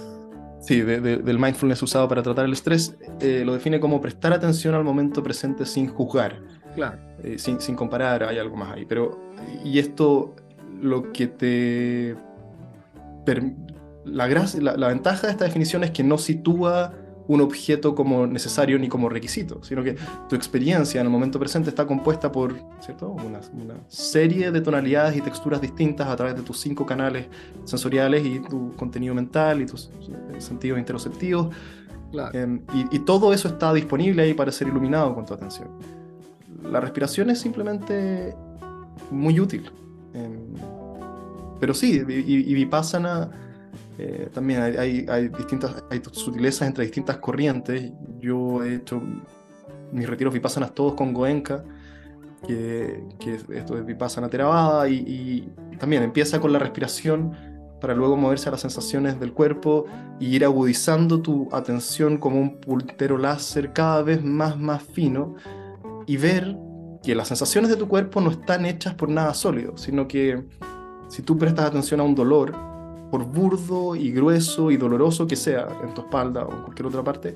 Sí, 0.59 0.81
del 0.81 1.39
mindfulness 1.39 1.83
usado 1.83 2.07
para 2.07 2.23
tratar 2.23 2.45
el 2.45 2.53
estrés, 2.53 2.97
eh, 3.21 3.43
lo 3.45 3.53
define 3.53 3.79
como 3.79 4.01
prestar 4.01 4.33
atención 4.33 4.73
al 4.73 4.83
momento 4.83 5.21
presente 5.21 5.65
sin 5.65 5.87
juzgar. 5.87 6.41
Claro. 6.77 6.99
Eh, 7.23 7.39
sin, 7.39 7.59
sin, 7.59 7.75
comparar, 7.75 8.23
hay 8.23 8.37
algo 8.37 8.55
más 8.55 8.71
ahí. 8.71 8.85
Pero, 8.85 9.19
y 9.65 9.79
esto 9.79 10.35
lo 10.79 11.11
que 11.11 11.27
te. 11.27 12.15
La, 14.05 14.27
la, 14.27 14.77
la 14.77 14.87
ventaja 14.87 15.25
de 15.25 15.33
esta 15.33 15.45
definición 15.45 15.83
es 15.83 15.89
que 15.89 16.03
no 16.03 16.19
sitúa 16.19 16.93
un 17.27 17.41
objeto 17.41 17.93
como 17.93 18.25
necesario 18.25 18.79
ni 18.79 18.87
como 18.87 19.09
requisito, 19.09 19.61
sino 19.63 19.83
que 19.83 19.97
tu 20.29 20.35
experiencia 20.35 21.01
en 21.01 21.07
el 21.07 21.11
momento 21.11 21.39
presente 21.39 21.69
está 21.69 21.85
compuesta 21.85 22.31
por 22.31 22.55
¿cierto? 22.79 23.09
Una, 23.09 23.41
serie 23.87 24.51
de 24.51 24.61
tonalidades 24.61 25.17
y 25.17 25.21
texturas 25.21 25.59
distintas 25.59 26.07
a 26.07 26.15
través 26.15 26.35
de 26.35 26.41
tus 26.41 26.59
cinco 26.59 26.85
canales 26.85 27.25
sensoriales 27.65 28.25
y 28.25 28.39
tu 28.39 28.73
contenido 28.75 29.13
mental 29.13 29.61
y 29.61 29.65
tus 29.65 29.89
eh, 29.89 30.39
sentidos 30.39 30.79
interoceptivos. 30.79 31.53
Em, 32.31 32.61
y, 32.91 32.99
todo 32.99 33.33
eso 33.33 33.49
está 33.49 33.73
disponible 33.73 34.23
ahí 34.23 34.33
para 34.33 34.51
ser 34.51 34.69
iluminado 34.69 35.13
con 35.13 35.25
tu 35.25 35.33
atención. 35.33 35.67
La 36.63 36.79
respiración 36.79 37.29
es 37.29 37.39
simplemente 37.39 38.35
muy 39.11 39.39
útil. 39.39 39.69
Em, 40.13 40.53
pero 41.59 41.73
sí, 41.73 42.03
y, 42.07 42.51
y 42.51 42.53
Vipassana 42.53 43.29
Eh, 43.99 44.29
también 44.31 44.61
hay, 44.61 45.05
hay, 45.09 45.27
distintas 45.29 45.83
hay 45.89 46.01
sutilezas 46.11 46.67
entre 46.67 46.83
distintas 46.83 47.17
corrientes. 47.17 47.91
Yo 48.19 48.63
he 48.63 48.75
hecho 48.75 49.01
mis 49.91 50.07
retiros 50.07 50.33
vipassanas 50.33 50.73
todos 50.73 50.93
con 50.93 51.13
Goenka, 51.13 51.63
que, 52.45 53.03
que 53.19 53.39
esto 53.55 53.77
es 53.77 53.85
vipassana 53.85 54.29
Theravada, 54.29 54.87
y, 54.87 54.95
y 55.71 55.77
también 55.77 56.03
empieza 56.03 56.39
con 56.39 56.53
la 56.53 56.59
respiración 56.59 57.31
para 57.81 57.93
luego 57.95 58.17
moverse 58.17 58.49
a 58.49 58.51
las 58.51 58.61
sensaciones 58.61 59.19
del 59.19 59.33
cuerpo 59.33 59.85
y 60.19 60.35
ir 60.35 60.45
agudizando 60.45 61.21
tu 61.21 61.47
atención 61.51 62.17
como 62.17 62.39
un 62.39 62.59
pultero 62.59 63.17
láser 63.17 63.71
cada 63.71 64.01
vez 64.01 64.23
más, 64.23 64.57
más 64.57 64.83
fino 64.83 65.35
y 66.07 66.17
ver 66.17 66.57
que 67.03 67.13
las 67.13 67.27
sensaciones 67.27 67.69
de 67.69 67.75
tu 67.75 67.87
cuerpo 67.87 68.21
no 68.21 68.31
están 68.31 68.65
hechas 68.65 68.95
por 68.95 69.09
nada 69.09 69.33
sólido, 69.35 69.77
sino 69.77 70.07
que 70.07 70.43
si 71.09 71.21
tú 71.21 71.37
prestas 71.37 71.65
atención 71.65 71.99
a 71.99 72.03
un 72.03 72.15
dolor, 72.15 72.55
por 73.11 73.23
burdo 73.23 73.95
y 73.95 74.11
grueso 74.11 74.71
y 74.71 74.77
doloroso 74.77 75.27
que 75.27 75.35
sea 75.35 75.67
en 75.83 75.93
tu 75.93 76.01
espalda 76.01 76.43
o 76.45 76.51
en 76.51 76.61
cualquier 76.63 76.87
otra 76.87 77.03
parte, 77.03 77.35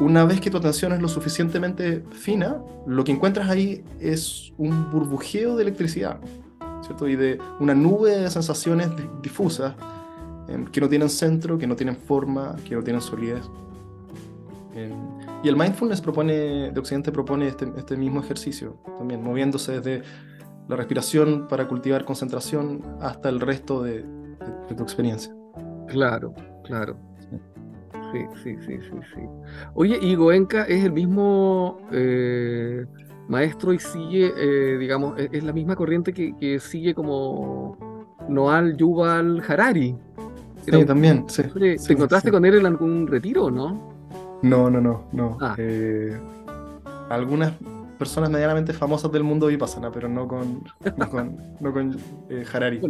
una 0.00 0.24
vez 0.24 0.40
que 0.40 0.50
tu 0.50 0.56
atención 0.56 0.92
es 0.92 1.02
lo 1.02 1.08
suficientemente 1.08 2.02
fina, 2.12 2.62
lo 2.86 3.04
que 3.04 3.12
encuentras 3.12 3.50
ahí 3.50 3.84
es 4.00 4.52
un 4.56 4.90
burbujeo 4.90 5.56
de 5.56 5.62
electricidad, 5.62 6.18
¿cierto? 6.82 7.06
Y 7.08 7.16
de 7.16 7.38
una 7.58 7.74
nube 7.74 8.16
de 8.16 8.30
sensaciones 8.30 8.88
difusas 9.22 9.74
em, 10.48 10.64
que 10.66 10.80
no 10.80 10.88
tienen 10.88 11.10
centro, 11.10 11.58
que 11.58 11.66
no 11.66 11.76
tienen 11.76 11.96
forma, 11.96 12.56
que 12.66 12.74
no 12.74 12.82
tienen 12.82 13.02
solidez. 13.02 13.44
Em, 14.74 14.92
y 15.42 15.48
el 15.48 15.56
mindfulness 15.56 16.00
propone, 16.00 16.70
de 16.70 16.80
Occidente 16.80 17.12
propone 17.12 17.48
este, 17.48 17.70
este 17.76 17.96
mismo 17.96 18.20
ejercicio, 18.20 18.78
también 18.98 19.22
moviéndose 19.22 19.80
desde 19.80 20.02
la 20.68 20.76
respiración 20.76 21.48
para 21.48 21.66
cultivar 21.66 22.04
concentración 22.04 22.82
hasta 23.00 23.28
el 23.28 23.40
resto 23.40 23.82
de, 23.82 24.04
tu 24.76 24.82
experiencia. 24.82 25.34
Claro, 25.88 26.32
claro. 26.64 26.96
Sí, 28.12 28.20
sí, 28.42 28.56
sí, 28.66 28.78
sí, 28.80 28.96
sí. 29.14 29.20
Oye, 29.74 29.98
¿y 30.00 30.14
Goenka 30.14 30.64
es 30.64 30.84
el 30.84 30.92
mismo 30.92 31.80
eh, 31.92 32.84
maestro 33.28 33.72
y 33.72 33.78
sigue, 33.78 34.32
eh, 34.36 34.78
digamos, 34.78 35.18
e-, 35.18 35.28
es, 35.32 35.44
la 35.44 35.52
misma 35.52 35.74
corriente 35.74 36.12
que, 36.12 36.60
sigue 36.60 36.94
como 36.94 38.06
Noal 38.28 38.76
Yuval 38.76 39.42
Harari? 39.46 39.96
Sí, 40.64 40.84
también, 40.84 41.24
sí. 41.28 41.42
¿Te 41.42 41.92
encontraste 41.92 42.30
con 42.30 42.44
él 42.44 42.56
en 42.56 42.66
algún 42.66 43.06
retiro 43.06 43.46
o 43.46 43.50
no? 43.50 43.89
No, 44.42 44.70
no, 44.70 44.80
no, 44.80 45.04
no. 45.12 45.38
Ah. 45.40 45.54
Eh, 45.58 46.18
algunas 47.10 47.52
personas 48.00 48.30
medianamente 48.30 48.72
famosas 48.72 49.12
del 49.12 49.22
mundo 49.22 49.48
vipassana, 49.48 49.92
pero 49.92 50.08
no 50.08 50.26
con, 50.26 50.64
no 50.96 51.10
con, 51.10 51.36
no 51.60 51.72
con 51.72 51.96
eh, 52.30 52.44
Harari. 52.50 52.80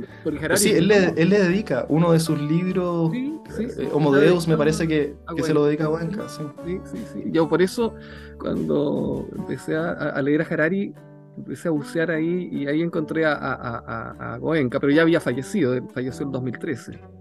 sí, 0.55 0.71
él 0.71 0.87
le, 0.87 1.09
él 1.17 1.31
le, 1.31 1.41
dedica 1.41 1.85
uno 1.89 2.13
de 2.13 2.21
sus 2.21 2.41
libros, 2.41 3.11
sí, 3.11 3.41
sí, 3.57 3.67
eh, 3.83 3.89
Homo 3.93 4.13
Deus, 4.13 4.47
me 4.47 4.57
parece 4.57 4.87
que, 4.87 5.17
que 5.35 5.43
se 5.43 5.53
lo 5.53 5.65
dedica 5.65 5.85
a 5.85 5.89
Goenka. 5.89 6.29
Sí. 6.29 6.45
sí, 6.85 7.05
sí, 7.13 7.25
Yo 7.33 7.49
por 7.49 7.61
eso, 7.61 7.95
cuando 8.39 9.27
empecé 9.37 9.75
a, 9.75 9.91
a, 9.91 10.23
leer 10.23 10.43
a 10.43 10.45
Harari, 10.45 10.95
empecé 11.37 11.67
a 11.67 11.73
bucear 11.73 12.13
ahí 12.13 12.49
y 12.53 12.69
ahí 12.69 12.81
encontré 12.81 13.27
a, 13.27 13.33
a, 13.35 14.35
a 14.35 14.39
Goenka, 14.39 14.79
pero 14.79 14.93
ya 14.93 15.03
había 15.03 15.21
fallecido, 15.21 15.75
falleció 15.89 16.25
en 16.25 16.31
2013. 16.31 17.19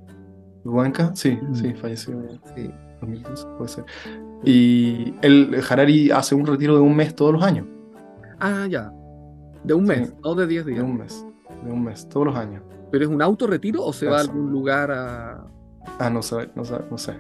¿Goenka? 0.70 1.16
Sí, 1.16 1.38
mm. 1.42 1.56
sí, 1.56 1.74
falleció. 1.74 2.22
Sí. 2.56 2.72
2013, 3.02 3.46
puede 3.58 3.70
ser. 3.70 3.86
Y 4.44 5.14
el 5.22 5.62
Harari 5.70 6.12
hace 6.12 6.36
un 6.36 6.46
retiro 6.46 6.76
de 6.76 6.82
un 6.82 6.96
mes 6.96 7.16
todos 7.16 7.34
los 7.34 7.44
años. 7.44 7.66
Ah, 8.40 8.68
ya. 8.70 8.92
De 9.64 9.74
un 9.74 9.86
mes, 9.86 10.14
no 10.24 10.36
de 10.36 10.48
10 10.48 10.66
días. 10.66 10.78
De 10.78 10.84
un 10.84 10.98
mes, 10.98 11.26
de 11.64 11.72
un 11.72 11.84
mes, 11.84 12.08
todos 12.08 12.28
los 12.28 12.36
años. 12.36 12.64
¿Pero 12.92 13.06
es 13.06 13.12
un 13.12 13.22
autorretiro 13.22 13.84
o 13.84 13.94
se 13.94 14.08
va 14.08 14.18
a 14.18 14.22
algún 14.22 14.52
lugar 14.52 14.92
a.? 14.92 15.46
Ah, 16.00 16.10
no 16.10 16.22
sé, 16.22 16.50
no 16.56 16.64
sé, 16.64 16.76
no 16.90 16.98
sé. 16.98 17.14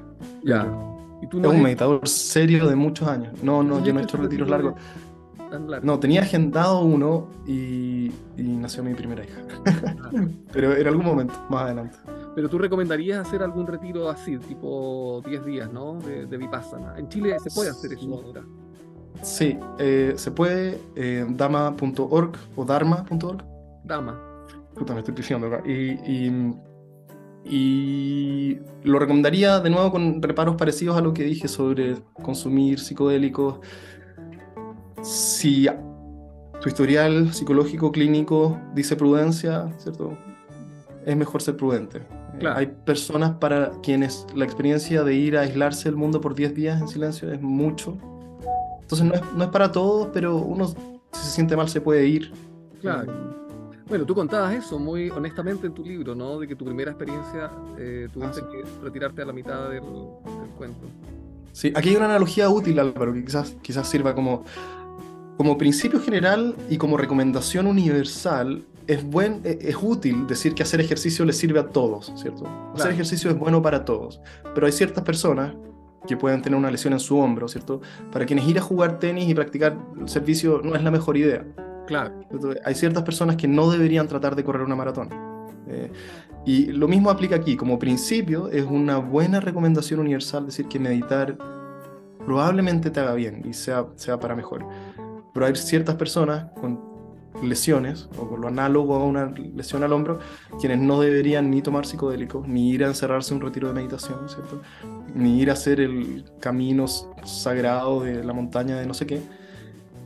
Ya. 0.44 0.66
¿Y 1.22 1.28
tú 1.28 1.40
no 1.40 1.52
es 1.52 1.58
un 1.58 1.64
meditador 1.64 2.08
serio 2.08 2.68
de 2.68 2.76
muchos 2.76 3.08
años. 3.08 3.34
No, 3.44 3.62
no, 3.62 3.84
yo 3.84 3.94
no 3.94 4.00
he 4.00 4.04
hecho 4.04 4.18
retiros 4.22 4.50
largos. 4.50 4.76
No, 5.82 6.00
tenía 6.00 6.22
agendado 6.22 6.82
uno 6.82 7.28
y, 7.48 8.12
y 8.38 8.44
nació 8.44 8.84
mi 8.84 8.94
primera 8.94 9.24
hija. 9.24 9.42
Ah. 9.66 10.12
Pero 10.54 10.76
en 10.76 10.88
algún 10.88 11.06
momento, 11.06 11.34
más 11.50 11.64
adelante. 11.64 11.98
Pero 12.40 12.48
tú 12.48 12.58
recomendarías 12.58 13.28
hacer 13.28 13.44
algún 13.44 13.68
retiro 13.68 14.10
así, 14.10 14.38
tipo 14.38 15.22
10 15.28 15.44
días, 15.44 15.74
¿no? 15.74 15.96
De, 15.96 16.26
de 16.26 16.38
Vipassana. 16.38 16.98
En 16.98 17.10
Chile 17.10 17.36
se 17.38 17.52
puede 17.52 17.70
hacer 17.70 17.92
eso 17.92 18.14
ahora. 18.14 18.46
Sí, 19.22 19.60
eh, 19.78 20.14
se 20.16 20.32
puede 20.32 20.80
eh, 20.96 21.26
dama.org 21.32 22.32
o 22.56 22.64
dharma.org. 22.64 23.44
Dama. 23.84 24.18
Puta, 24.74 24.94
me 24.94 25.00
estoy 25.02 25.16
diciendo 25.16 25.48
acá. 25.48 25.62
Y, 25.70 26.32
y, 27.44 28.58
lo 28.86 29.00
recomendaría 29.00 29.60
de 29.60 29.70
nuevo 29.70 29.92
con 29.92 30.22
reparos 30.22 30.56
parecidos 30.56 30.96
a 30.96 31.02
lo 31.02 31.14
que 31.14 31.24
dije 31.24 31.50
sobre 31.50 31.98
consumir 32.24 32.80
psicodélicos. 32.80 33.60
Si 35.02 35.68
tu 36.62 36.70
historial 36.70 37.34
psicológico 37.34 37.92
clínico 37.92 38.58
dice 38.74 38.96
prudencia, 38.96 39.70
¿cierto? 39.78 40.18
Es 41.06 41.18
mejor 41.18 41.42
ser 41.42 41.58
prudente. 41.58 42.19
Hay 42.56 42.68
personas 42.86 43.32
para 43.32 43.72
quienes 43.82 44.26
la 44.36 44.46
experiencia 44.46 45.04
de 45.04 45.14
ir 45.14 45.38
a 45.38 45.42
aislarse 45.42 45.90
del 45.90 45.98
mundo 45.98 46.22
por 46.22 46.36
10 46.36 46.56
días 46.56 46.82
en 46.82 46.88
silencio 46.88 47.32
es 47.32 47.42
mucho 47.42 47.98
entonces 48.90 49.08
no 49.08 49.14
es, 49.14 49.22
no 49.36 49.44
es 49.44 49.50
para 49.52 49.72
todos, 49.72 50.08
pero 50.12 50.38
uno 50.38 50.68
si 50.68 50.76
se 51.12 51.30
siente 51.30 51.56
mal 51.56 51.70
se 51.70 51.80
puede 51.80 52.08
ir. 52.08 52.32
Claro. 52.82 53.14
Bueno, 53.88 54.04
tú 54.04 54.16
contabas 54.16 54.56
eso 54.56 54.80
muy 54.80 55.12
honestamente 55.12 55.68
en 55.68 55.74
tu 55.76 55.86
libro, 55.86 56.16
¿no? 56.16 56.40
De 56.40 56.48
que 56.48 56.56
tu 56.56 56.66
primera 56.66 56.90
experiencia 56.90 57.52
eh, 57.78 58.08
tuviste 58.12 58.42
ah, 58.42 58.50
que 58.50 58.84
retirarte 58.84 59.22
a 59.22 59.26
la 59.26 59.34
mitad 59.34 59.70
del, 59.70 59.84
cuento. 60.58 60.88
Sí, 61.52 61.72
aquí 61.76 61.90
hay 61.90 61.98
una 61.98 62.06
analogía 62.06 62.50
útil, 62.50 62.80
Álvaro, 62.80 63.14
que 63.14 63.24
quizás, 63.24 63.56
quizás 63.62 63.88
sirva 63.88 64.16
como, 64.16 64.44
como 65.38 65.56
principio 65.56 66.00
general 66.00 66.56
y 66.68 66.78
como 66.78 66.98
recomendación 66.98 67.68
universal. 67.68 68.64
Es, 68.90 69.04
buen, 69.04 69.42
e, 69.44 69.60
es 69.62 69.78
útil 69.80 70.26
decir 70.26 70.56
que 70.56 70.64
hacer 70.64 70.82
ejercicio 70.82 71.24
le 71.24 71.34
sirve 71.34 71.60
a 71.60 71.68
todos, 71.68 72.12
¿cierto? 72.16 72.46
Hacer 72.74 72.92
ejercicio 72.92 73.30
es 73.30 73.38
bueno 73.38 73.62
para 73.62 73.86
todos, 73.86 74.20
pero 74.56 74.66
hay 74.66 74.72
ciertas 74.72 75.04
personas 75.04 75.54
que 76.08 76.18
puedan 76.18 76.42
tener 76.42 76.58
una 76.58 76.72
lesión 76.72 76.94
en 76.94 77.00
su 77.00 77.18
hombro, 77.20 77.48
¿cierto? 77.48 77.82
Para 78.12 78.26
quienes 78.26 78.48
ir 78.48 78.58
a 78.58 78.62
jugar 78.62 78.98
tenis 78.98 79.30
y 79.30 79.36
practicar 79.36 79.78
el 80.00 80.10
servicio 80.10 80.62
no 80.64 80.76
es 80.76 80.82
la 80.82 80.90
mejor 80.90 81.18
idea. 81.18 81.46
Claro. 81.86 82.16
Hay 82.66 82.74
ciertas 82.74 83.04
personas 83.04 83.36
que 83.36 83.48
no 83.48 83.70
deberían 83.70 84.08
tratar 84.08 84.36
de 84.36 84.44
correr 84.44 84.64
una 84.64 84.76
maratón. 84.76 85.10
Eh, 85.68 85.92
y 86.46 86.66
lo 86.68 86.88
mismo 86.88 87.12
aplica 87.12 87.36
aquí. 87.36 87.56
Como 87.56 87.78
principio, 87.78 88.50
es 88.50 88.66
una 88.66 88.98
buena 88.98 89.40
recomendación 89.40 90.00
universal 90.00 90.48
decir 90.48 90.68
que 90.68 90.80
meditar 90.80 91.38
probablemente 92.26 92.90
te 92.90 93.00
haga 93.00 93.14
bien 93.14 93.44
y 93.46 93.54
sea, 93.54 93.86
sea 93.96 94.20
para 94.20 94.36
mejor. 94.36 94.66
Pero 95.34 95.46
hay 95.46 95.56
ciertas 95.56 95.96
personas 95.96 96.48
con 96.60 96.89
lesiones, 97.44 98.10
o 98.18 98.28
con 98.28 98.42
lo 98.42 98.48
análogo 98.48 98.96
a 98.96 99.04
una 99.04 99.34
lesión 99.56 99.84
al 99.84 99.94
hombro, 99.94 100.20
quienes 100.60 100.80
no 100.80 101.00
deberían 101.00 101.50
ni 101.50 101.62
tomar 101.62 101.86
psicodélicos, 101.86 102.48
ni 102.48 102.72
ir 102.72 102.84
a 102.84 102.88
encerrarse 102.88 103.34
en 103.34 103.42
un 103.42 103.48
retiro 103.48 103.68
de 103.68 103.74
meditación, 103.74 104.28
¿cierto? 104.28 104.62
Ni 105.16 105.40
ir 105.40 105.50
a 105.50 105.54
hacer 105.54 105.80
el 105.80 106.26
camino 106.40 106.88
sagrado 106.88 108.04
de 108.04 108.24
la 108.24 108.34
montaña 108.34 108.78
de 108.80 108.86
no 108.86 108.94
sé 108.94 109.06
qué, 109.06 109.22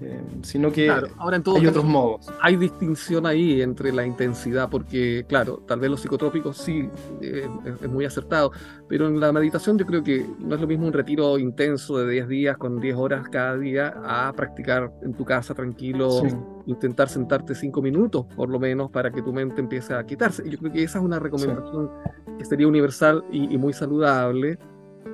eh, 0.01 0.21
sino 0.41 0.71
que 0.71 0.89
ahora 0.89 1.37
en 1.37 1.43
hay 1.55 1.67
otros 1.67 1.85
modos. 1.85 2.31
Hay 2.41 2.57
distinción 2.57 3.25
ahí 3.25 3.61
entre 3.61 3.91
la 3.91 4.05
intensidad, 4.05 4.69
porque 4.69 5.25
claro, 5.27 5.63
tal 5.67 5.79
vez 5.79 5.89
los 5.89 6.01
psicotrópicos 6.01 6.57
sí 6.57 6.89
eh, 7.21 7.47
es, 7.81 7.89
muy 7.89 8.05
acertado, 8.05 8.51
pero 8.87 9.07
en 9.07 9.19
la 9.19 9.31
meditación 9.31 9.77
yo 9.77 9.85
creo 9.85 10.03
que 10.03 10.25
no 10.39 10.55
es 10.55 10.61
lo 10.61 10.67
mismo 10.67 10.87
un 10.87 10.93
retiro 10.93 11.37
intenso 11.37 11.97
de 11.97 12.11
10 12.11 12.27
días 12.27 12.57
con 12.57 12.79
10 12.79 12.95
horas 12.95 13.29
cada 13.29 13.57
día 13.57 13.93
a 14.03 14.33
practicar 14.33 14.91
en 15.03 15.13
tu 15.13 15.25
casa 15.25 15.53
tranquilo, 15.53 16.23
intentar 16.65 17.09
sentarte 17.09 17.55
5 17.55 17.81
minutos 17.81 18.25
por 18.35 18.49
lo 18.49 18.59
menos 18.59 18.89
para 18.91 19.11
que 19.11 19.21
tu 19.21 19.31
mente 19.31 19.61
empiece 19.61 19.93
a 19.93 20.05
quitarse. 20.05 20.47
Yo 20.49 20.57
creo 20.57 20.71
que 20.71 20.83
esa 20.83 20.99
es 20.99 21.05
una 21.05 21.19
recomendación 21.19 21.89
que 22.37 22.45
sería 22.45 22.67
universal 22.67 23.23
y 23.31 23.57
muy 23.57 23.73
saludable, 23.73 24.57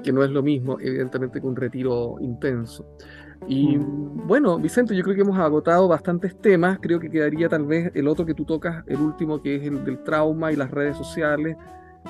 que 0.04 0.12
no 0.12 0.23
es 0.23 0.30
lo 0.30 0.41
mismo 0.41 0.78
evidentemente 0.80 1.41
que 1.41 1.47
un 1.47 1.56
retiro 1.56 2.17
intenso. 2.21 2.86
Y 3.47 3.78
mm. 3.78 4.28
bueno, 4.28 4.58
Vicente, 4.58 4.95
yo 4.95 5.04
creo 5.04 5.15
que 5.15 5.21
hemos 5.21 5.38
agotado 5.38 5.88
bastantes 5.88 6.39
temas. 6.39 6.80
Creo 6.82 6.99
que 6.99 7.10
quedaría 7.10 7.49
tal 7.49 7.65
vez 7.65 7.91
el 7.95 8.08
otro 8.08 8.25
que 8.25 8.34
tú 8.34 8.45
tocas, 8.45 8.84
el 8.88 8.97
último, 8.97 9.41
que 9.41 9.56
es 9.56 9.63
el 9.63 9.84
del 9.86 10.04
trauma 10.04 10.52
y 10.52 10.56
las 10.56 10.71
redes 10.71 10.97
sociales. 10.97 11.58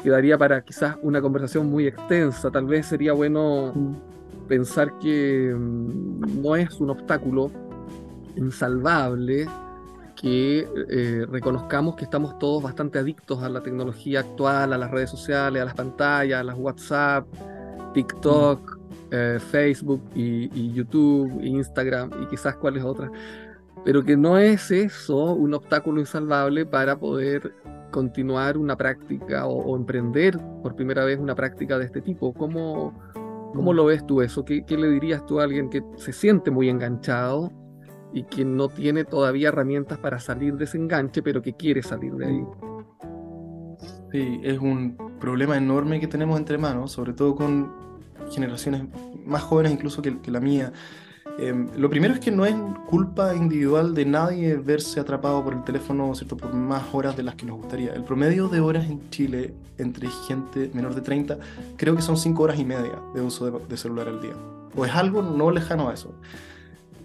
Quedaría 0.04 0.38
para 0.38 0.62
quizás 0.62 0.98
una 1.02 1.22
conversación 1.22 1.70
muy 1.70 1.88
extensa. 1.88 2.50
Tal 2.52 2.66
vez 2.66 2.88
sería 2.88 3.14
bueno 3.14 3.72
mm. 3.74 4.48
pensar 4.48 4.98
que 5.00 5.54
mm, 5.56 6.42
no 6.42 6.56
es 6.56 6.80
un 6.80 6.90
obstáculo 6.90 7.52
insalvable 8.36 9.48
que 10.16 10.68
eh, 10.90 11.26
reconozcamos 11.30 11.96
que 11.96 12.04
estamos 12.04 12.38
todos 12.40 12.62
bastante 12.62 13.00
adictos 13.00 13.42
a 13.42 13.48
la 13.48 13.64
tecnología 13.64 14.20
actual, 14.20 14.74
a 14.74 14.78
las 14.78 14.92
redes 14.92 15.10
sociales, 15.10 15.62
a 15.62 15.66
las 15.66 15.76
pantallas, 15.76 16.42
a 16.42 16.44
las 16.44 16.58
WhatsApp, 16.58 17.26
TikTok, 17.94 18.80
eh, 19.12 19.40
Facebook 19.40 20.02
y, 20.14 20.72
YouTube, 20.74 21.40
Instagram 21.42 22.12
y 22.24 22.28
quizás 22.28 22.56
cuáles 22.58 22.84
otras, 22.84 23.12
pero 23.84 24.04
que 24.04 24.16
no 24.16 24.38
es 24.38 24.72
eso 24.72 25.34
un 25.34 25.54
obstáculo 25.54 26.00
insalvable 26.00 26.66
para 26.66 27.00
poder 27.00 27.54
continuar 27.92 28.58
una 28.58 28.76
práctica 28.76 29.48
o, 29.48 29.76
emprender 29.76 30.38
por 30.62 30.76
primera 30.76 31.06
vez 31.06 31.20
una 31.20 31.36
práctica 31.36 31.78
de 31.78 31.86
este 31.86 32.02
tipo? 32.02 32.34
¿Cómo, 32.34 32.94
cómo 33.54 33.74
mm. 33.74 33.76
lo 33.76 33.86
ves 33.86 34.06
tú 34.06 34.22
eso? 34.22 34.46
¿Qué, 34.46 34.64
¿Qué, 34.64 34.78
le 34.78 34.90
dirías 34.90 35.26
tú 35.26 35.40
a 35.40 35.44
alguien 35.44 35.70
que 35.70 35.84
se 35.96 36.14
siente 36.14 36.52
muy 36.52 36.70
enganchado 36.70 37.52
y 38.14 38.24
que 38.24 38.46
no 38.46 38.70
tiene 38.70 39.06
todavía 39.06 39.50
herramientas 39.50 39.98
para 40.00 40.20
salir 40.20 40.56
de 40.56 40.66
ese 40.66 40.78
enganche, 40.78 41.22
pero 41.22 41.42
que 41.42 41.54
quiere 41.54 41.82
salir 41.82 42.14
de 42.14 42.26
ahí? 42.26 42.46
Sí, 44.12 44.40
es 44.44 44.60
un 44.60 44.98
problema 45.20 45.58
enorme 45.58 46.00
que 46.00 46.08
tenemos 46.08 46.38
entre 46.40 46.58
manos, 46.58 46.92
sobre 46.92 47.14
todo 47.14 47.36
con 47.36 47.72
generaciones 48.32 48.84
más 49.26 49.44
jóvenes 49.44 49.72
incluso 49.72 50.02
que, 50.02 50.20
que 50.20 50.32
la 50.32 50.40
mía. 50.40 50.72
Em, 51.38 51.70
lo 51.78 51.90
primero 51.90 52.14
es 52.14 52.20
que 52.20 52.32
no 52.32 52.46
es 52.46 52.54
culpa 52.88 53.34
individual 53.34 53.94
de 53.94 54.06
nadie 54.06 54.58
verse 54.58 55.00
atrapado 55.00 55.42
por 55.42 55.54
el 55.54 55.64
teléfono 55.64 56.14
¿cierto? 56.14 56.36
por 56.36 56.54
más 56.54 56.84
horas 56.92 57.16
de 57.16 57.24
las 57.24 57.36
que 57.36 57.46
nos 57.46 57.58
gustaría. 57.58 57.94
El 57.94 58.04
promedio 58.04 58.50
de 58.50 58.60
horas 58.60 58.90
en 58.90 59.10
Chile 59.10 59.54
entre 59.78 60.10
gente 60.28 60.70
menor 60.74 60.96
de 60.96 61.02
30 61.02 61.38
creo 61.78 61.96
que 61.96 62.02
son 62.02 62.18
5 62.18 62.44
horas 62.44 62.60
y 62.60 62.66
media 62.66 63.00
de 63.16 63.22
uso 63.22 63.50
de, 63.50 63.66
de 63.68 63.78
celular 63.78 64.10
al 64.10 64.22
día. 64.22 64.34
O 64.76 64.86
es 64.86 64.94
algo 64.94 65.22
no 65.22 65.50
lejano 65.50 65.90
a 65.90 65.94
eso. 65.94 66.14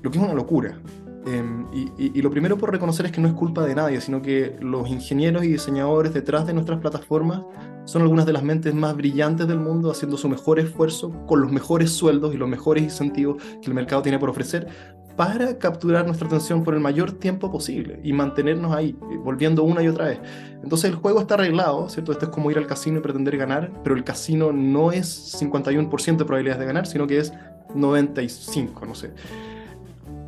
Lo 0.03 0.11
que 0.11 0.19
es 0.19 0.25
una 0.25 0.35
locura. 0.35 0.79
Em, 1.27 1.67
y, 1.73 2.21
lo 2.21 2.31
primero 2.31 2.59
por 2.59 2.71
reconocer 2.71 3.07
es 3.07 3.13
que 3.13 3.21
no 3.21 3.29
es 3.29 3.35
culpa 3.35 3.65
de 3.65 3.75
nadie, 3.75 4.01
sino 4.01 4.21
que 4.21 4.57
los 4.61 4.89
ingenieros 4.89 5.45
y 5.45 5.49
diseñadores 5.49 6.13
detrás 6.13 6.47
de 6.47 6.53
nuestras 6.53 6.81
plataformas 6.81 7.41
son 7.87 8.03
algunas 8.03 8.27
de 8.27 8.33
las 8.33 8.43
mentes 8.43 8.75
más 8.75 8.95
brillantes 8.97 9.47
del 9.47 9.59
mundo 9.59 9.91
haciendo 9.91 10.17
su 10.17 10.29
mejor 10.29 10.59
esfuerzo 10.59 11.13
con 11.27 11.41
los 11.41 11.51
mejores 11.51 11.91
sueldos 11.91 12.35
y 12.35 12.37
los 12.37 12.49
mejores 12.49 12.83
incentivos 12.83 13.43
que 13.63 13.69
el 13.69 13.75
mercado 13.75 14.03
tiene 14.03 14.19
por 14.19 14.31
ofrecer 14.31 14.69
para 15.17 15.59
capturar 15.59 16.05
nuestra 16.05 16.27
atención 16.27 16.65
por 16.65 16.75
el 16.75 16.81
mayor 16.81 17.13
tiempo 17.13 17.51
posible 17.51 18.01
y 18.03 18.13
mantenernos 18.13 18.75
ahí, 18.75 18.97
eh, 19.13 19.17
volviendo 19.23 19.63
una 19.63 19.83
y 19.83 19.89
otra 19.89 20.07
vez. 20.07 20.19
Entonces 20.63 20.91
el 20.91 20.97
juego 20.97 21.21
está 21.21 21.35
arreglado, 21.35 21.89
¿cierto? 21.89 22.13
Esto 22.13 22.27
es 22.27 22.31
como 22.33 22.51
ir 22.51 22.59
al 22.59 22.67
casino 22.67 22.99
y 22.99 23.01
pretender 23.01 23.37
ganar, 23.37 23.71
pero 23.83 23.95
el 23.95 24.03
casino 24.03 24.53
no 24.53 24.93
es 24.93 25.41
51% 25.41 26.17
de 26.17 26.25
probabilidades 26.25 26.61
de 26.61 26.67
ganar, 26.67 26.87
sino 26.87 27.07
que 27.07 27.19
es 27.19 27.33
95, 27.75 28.87
no 28.87 28.95
sé. 28.95 29.13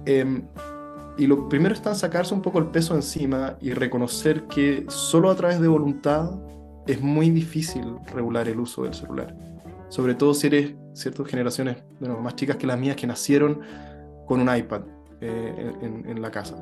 Eh, 0.04 0.42
y 1.18 1.26
lo 1.26 1.48
primero 1.48 1.74
está 1.74 1.94
sacarse 1.94 2.34
un 2.34 2.42
poco 2.42 2.58
el 2.58 2.66
peso 2.66 2.94
encima 2.94 3.56
y 3.60 3.72
reconocer 3.72 4.44
que 4.44 4.84
solo 4.88 5.30
a 5.30 5.36
través 5.36 5.60
de 5.60 5.68
voluntad 5.68 6.30
es 6.86 7.00
muy 7.00 7.30
difícil 7.30 7.84
regular 8.12 8.48
el 8.48 8.60
uso 8.60 8.84
del 8.84 8.94
celular. 8.94 9.34
Sobre 9.88 10.14
todo 10.14 10.34
si 10.34 10.48
eres 10.48 10.74
ciertas 10.92 11.26
generaciones 11.28 11.76
bueno, 12.00 12.20
más 12.20 12.36
chicas 12.36 12.56
que 12.56 12.66
las 12.66 12.78
mías 12.78 12.96
que 12.96 13.06
nacieron 13.06 13.60
con 14.26 14.40
un 14.40 14.54
iPad 14.54 14.82
eh, 15.20 15.72
en, 15.80 16.20
la 16.20 16.30
casa. 16.30 16.56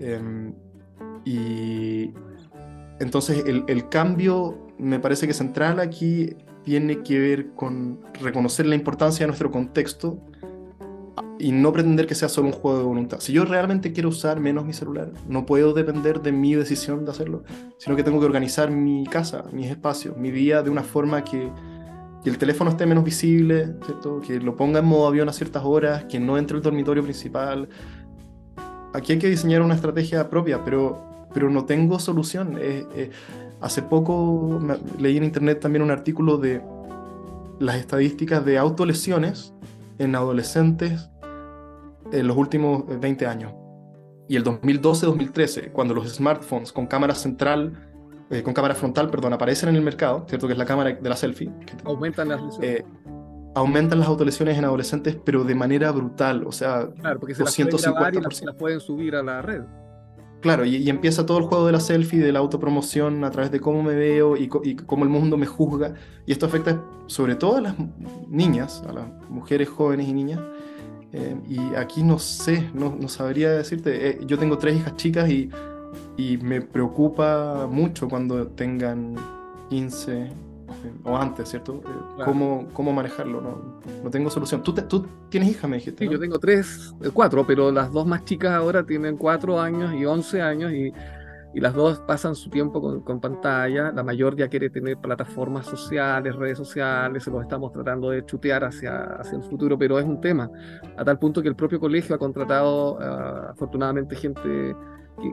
Em, 0.00 0.54
y 1.24 2.12
entonces 3.00 3.44
el 3.46 3.88
cambio 3.88 4.68
me 4.78 4.98
parece 5.00 5.26
que 5.26 5.34
central 5.34 5.80
aquí 5.80 6.36
tiene 6.62 7.02
que 7.02 7.18
ver 7.18 7.50
con 7.54 8.00
reconocer 8.20 8.66
la 8.66 8.74
importancia 8.74 9.24
de 9.24 9.28
nuestro 9.28 9.50
contexto 9.50 10.20
y 11.38 11.52
no 11.52 11.72
pretender 11.72 12.06
que 12.06 12.14
sea 12.14 12.28
solo 12.28 12.48
un 12.48 12.52
juego 12.52 12.78
de 12.78 12.84
voluntad. 12.84 13.20
Si 13.20 13.32
yo 13.32 13.44
realmente 13.44 13.92
quiero 13.92 14.08
usar 14.08 14.40
menos 14.40 14.64
mi 14.64 14.72
celular, 14.72 15.10
no 15.28 15.46
puedo 15.46 15.72
depender 15.72 16.20
de 16.20 16.32
mi 16.32 16.54
decisión 16.54 17.04
de 17.04 17.10
hacerlo, 17.10 17.44
sino 17.78 17.96
que 17.96 18.02
tengo 18.02 18.20
que 18.20 18.26
organizar 18.26 18.70
mi 18.70 19.04
casa, 19.06 19.44
mis 19.52 19.70
espacios, 19.70 20.16
mi 20.16 20.30
día 20.30 20.62
de 20.62 20.70
una 20.70 20.82
forma 20.82 21.24
que, 21.24 21.50
que 22.22 22.30
el 22.30 22.38
teléfono 22.38 22.70
esté 22.70 22.86
menos 22.86 23.04
visible, 23.04 23.74
¿cierto? 23.84 24.20
que 24.20 24.40
lo 24.40 24.56
ponga 24.56 24.80
en 24.80 24.86
modo 24.86 25.06
avión 25.06 25.28
a 25.28 25.32
ciertas 25.32 25.62
horas, 25.64 26.04
que 26.04 26.18
no 26.18 26.38
entre 26.38 26.56
el 26.56 26.62
dormitorio 26.62 27.02
principal. 27.02 27.68
Aquí 28.94 29.12
hay 29.12 29.18
que 29.18 29.28
diseñar 29.28 29.62
una 29.62 29.74
estrategia 29.74 30.28
propia, 30.28 30.64
pero, 30.64 31.28
pero 31.32 31.50
no 31.50 31.64
tengo 31.64 31.98
solución. 31.98 32.58
Eh, 32.60 32.86
eh, 32.94 33.10
hace 33.60 33.82
poco 33.82 34.60
leí 34.98 35.16
en 35.16 35.24
internet 35.24 35.60
también 35.60 35.82
un 35.82 35.90
artículo 35.90 36.38
de 36.38 36.62
las 37.58 37.76
estadísticas 37.76 38.44
de 38.44 38.56
autolesiones 38.56 39.52
en 39.98 40.14
adolescentes 40.14 41.10
en 42.12 42.26
los 42.26 42.36
últimos 42.36 42.84
20 43.00 43.24
eh, 43.24 43.28
años. 43.28 43.52
Y 44.28 44.36
el 44.36 44.44
2012-2013, 44.44 45.72
cuando 45.72 45.94
los 45.94 46.08
smartphones 46.08 46.72
con 46.72 46.86
cámara 46.86 47.14
central, 47.14 47.72
eh, 48.30 48.42
con 48.42 48.52
cámara 48.52 48.74
frontal, 48.74 49.10
perdón, 49.10 49.32
aparecen 49.32 49.70
en 49.70 49.76
el 49.76 49.82
mercado, 49.82 50.26
¿cierto? 50.28 50.46
Que 50.46 50.52
es 50.52 50.58
la 50.58 50.66
cámara 50.66 50.92
de 50.92 51.08
la 51.08 51.16
selfie. 51.16 51.50
aumentan 51.84 52.28
las 52.28 52.42
lesiones. 52.42 52.70
Eh, 52.70 52.84
aumentan 53.54 53.98
las 53.98 54.08
autolesiones 54.08 54.58
en 54.58 54.64
adolescentes, 54.64 55.16
pero 55.24 55.44
de 55.44 55.54
manera 55.54 55.90
brutal, 55.90 56.46
o 56.46 56.52
sea, 56.52 56.88
claro, 57.00 57.20
porque 57.20 57.34
se 57.34 57.42
250%. 57.42 58.22
Las, 58.22 58.42
las 58.42 58.54
pueden 58.54 58.80
subir 58.80 59.16
a 59.16 59.22
la 59.22 59.40
red. 59.40 59.62
Claro, 60.40 60.64
y, 60.64 60.88
empieza 60.88 61.26
todo 61.26 61.38
el 61.38 61.44
juego 61.44 61.66
de 61.66 61.72
la 61.72 61.80
selfie, 61.80 62.20
de 62.20 62.30
la 62.30 62.38
autopromoción 62.38 63.24
a 63.24 63.30
través 63.30 63.50
de 63.50 63.60
cómo 63.60 63.82
me 63.82 63.94
veo 63.94 64.36
y, 64.36 64.46
cómo 64.46 65.04
el 65.04 65.10
mundo 65.10 65.36
me 65.36 65.46
juzga. 65.46 65.94
Y 66.26 66.32
esto 66.32 66.46
afecta 66.46 66.80
sobre 67.06 67.34
todo 67.34 67.56
a 67.56 67.60
las 67.60 67.74
niñas, 68.28 68.84
a 68.88 68.92
las 68.92 69.06
mujeres 69.28 69.68
jóvenes 69.68 70.06
y 70.08 70.12
niñas, 70.12 70.40
eh, 71.12 71.36
y 71.48 71.74
aquí 71.74 72.02
no 72.02 72.18
sé, 72.18 72.70
no, 72.72 72.96
no 72.98 73.08
sabría 73.08 73.50
decirte. 73.50 74.10
Eh, 74.10 74.20
yo 74.26 74.38
tengo 74.38 74.58
tres 74.58 74.76
hijas 74.76 74.94
chicas 74.96 75.28
y, 75.28 75.50
y, 76.16 76.36
me 76.38 76.60
preocupa 76.60 77.66
mucho 77.68 78.08
cuando 78.08 78.46
tengan 78.46 79.16
15 79.70 80.12
eh, 80.12 80.32
o 81.04 81.16
antes, 81.16 81.48
¿cierto? 81.48 81.80
¿Cómo, 82.24 82.68
¿Cómo, 82.72 82.92
manejarlo? 82.92 83.40
No, 83.40 83.80
no 84.02 84.10
tengo 84.10 84.30
solución. 84.30 84.62
¿Tú, 84.62 84.72
¿Tú, 84.74 85.06
tienes 85.28 85.50
hija, 85.50 85.66
me 85.66 85.76
dijiste? 85.76 86.04
Sí, 86.04 86.10
yo 86.10 86.18
tengo 86.18 86.38
tres, 86.38 86.94
cuatro, 87.12 87.46
pero 87.46 87.70
las 87.72 87.92
dos 87.92 88.06
más 88.06 88.24
chicas 88.24 88.52
ahora 88.52 88.84
tienen 88.84 89.16
cuatro 89.16 89.60
años 89.60 89.94
y 89.94 90.04
once 90.04 90.40
años 90.40 90.72
y 90.72 90.92
y 91.54 91.60
las 91.60 91.74
dos 91.74 91.98
pasan 92.00 92.34
su 92.34 92.50
tiempo 92.50 93.02
con, 93.02 93.20
pantalla. 93.20 93.90
La 93.92 94.02
mayor 94.02 94.36
ya 94.36 94.48
quiere 94.48 94.70
tener 94.70 94.98
plataformas 94.98 95.66
sociales, 95.66 96.36
redes 96.36 96.58
sociales, 96.58 97.24
se 97.24 97.30
los 97.30 97.42
estamos 97.42 97.72
tratando 97.72 98.10
de 98.10 98.24
chutear 98.24 98.64
hacia, 98.64 99.04
hacia 99.16 99.38
el 99.38 99.44
futuro, 99.44 99.78
pero 99.78 99.98
es 99.98 100.04
un 100.04 100.20
tema, 100.20 100.50
a 100.96 101.04
tal 101.04 101.18
punto 101.18 101.42
que 101.42 101.48
el 101.48 101.56
propio 101.56 101.80
colegio 101.80 102.14
ha 102.14 102.18
contratado 102.18 102.98
ah, 103.00 103.48
afortunadamente 103.50 104.14
gente 104.16 104.76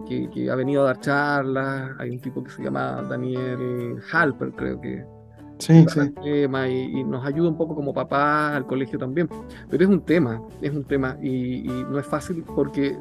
que, 0.08 0.30
que, 0.34 0.50
ha 0.50 0.56
venido 0.56 0.84
a 0.84 0.86
dar 0.86 1.00
charlas. 1.00 1.92
Hay 2.00 2.10
un 2.12 2.20
tipo 2.20 2.44
que 2.44 2.50
se 2.50 2.64
llama 2.64 3.04
Daniel 3.10 4.00
Halper, 4.12 4.52
creo 4.54 4.80
que. 4.82 5.06
Sí, 5.60 5.86
sí. 5.88 6.14
Tema 6.24 6.68
y, 6.68 7.04
nos 7.04 7.26
ayuda 7.26 7.50
un 7.50 7.58
poco 7.58 7.76
como 7.76 7.94
papá 7.94 8.56
al 8.56 8.66
colegio 8.66 9.00
también. 9.00 9.30
Pero 9.70 9.84
es 9.84 9.90
un 9.90 10.02
tema, 10.02 10.42
es 10.62 10.74
un 10.74 10.84
tema 10.84 11.18
y, 11.22 11.70
y 11.70 11.86
no 11.90 12.00
es 12.00 12.06
fácil 12.06 12.44
porque 12.56 12.98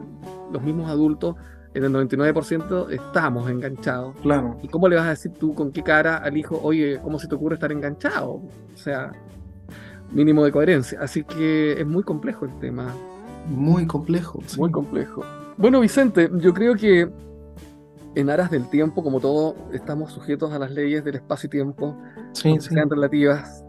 los 0.52 0.62
mismos 0.62 0.88
adultos 0.88 1.36
en 1.74 1.84
el 1.84 1.92
99% 1.92 2.90
estamos 2.90 3.50
enganchados. 3.50 4.14
Claro. 4.22 4.58
¿Y 4.62 4.68
cómo 4.68 4.88
le 4.88 4.96
vas 4.96 5.06
a 5.06 5.10
decir 5.10 5.32
tú 5.32 5.54
con 5.54 5.72
qué 5.72 5.82
cara 5.82 6.18
al 6.18 6.36
hijo, 6.36 6.60
oye, 6.62 7.00
¿cómo 7.02 7.18
se 7.18 7.26
te 7.26 7.34
ocurre 7.34 7.54
estar 7.54 7.72
enganchado? 7.72 8.34
O 8.34 8.76
sea, 8.76 9.12
mínimo 10.12 10.44
de 10.44 10.52
coherencia. 10.52 10.98
Así 11.00 11.24
que 11.24 11.72
es 11.72 11.86
muy 11.86 12.04
complejo 12.04 12.44
el 12.44 12.56
tema. 12.60 12.94
Muy 13.48 13.86
complejo. 13.86 14.40
Muy 14.56 14.70
complejo. 14.70 15.24
Bueno, 15.56 15.80
Vicente, 15.80 16.30
yo 16.34 16.54
creo 16.54 16.74
que 16.76 17.10
en 18.14 18.30
aras 18.30 18.50
del 18.50 18.68
tiempo, 18.68 19.02
como 19.02 19.20
todo, 19.20 19.56
estamos 19.72 20.12
sujetos 20.12 20.52
a 20.52 20.58
las 20.58 20.70
leyes 20.70 21.04
del 21.04 21.16
espacio 21.16 21.46
y 21.48 21.50
tiempo, 21.50 21.96
sí, 22.32 22.54
que 22.54 22.60
sean 22.60 22.88
relativas. 22.88 23.64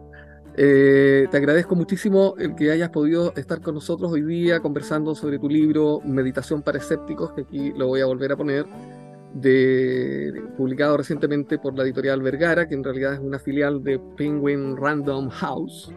Eh, 0.58 1.28
te 1.30 1.38
agradezco 1.38 1.76
muchísimo 1.76 2.36
el 2.38 2.56
que 2.56 2.72
hayas 2.72 2.90
podido 2.90 3.34
estar 3.36 3.60
con 3.62 3.76
nosotros 3.76 4.12
hoy 4.14 4.22
día 4.22 4.62
conversando 4.62 5.14
sobre 5.14 5.38
tu 5.38 5.50
libro 5.50 6.00
Meditación 6.06 6.62
para 6.62 6.78
escépticos, 6.78 7.34
que 7.34 7.42
aquí 7.42 7.74
lo 7.76 7.88
voy 7.88 8.02
a 8.02 8.06
volver 8.06 8.32
a 8.32 8.38
poner, 8.38 8.66
de, 9.34 10.42
publicado 10.56 10.96
recientemente 10.96 11.60
por 11.60 11.76
la 11.76 11.84
editorial 11.84 12.22
Vergara, 12.22 12.68
que 12.68 12.76
en 12.76 12.84
realidad 12.84 13.16
es 13.16 13.20
una 13.20 13.38
filial 13.38 13.84
de 13.84 14.00
Penguin 14.16 14.78
Random 14.78 15.30
House 15.30 15.92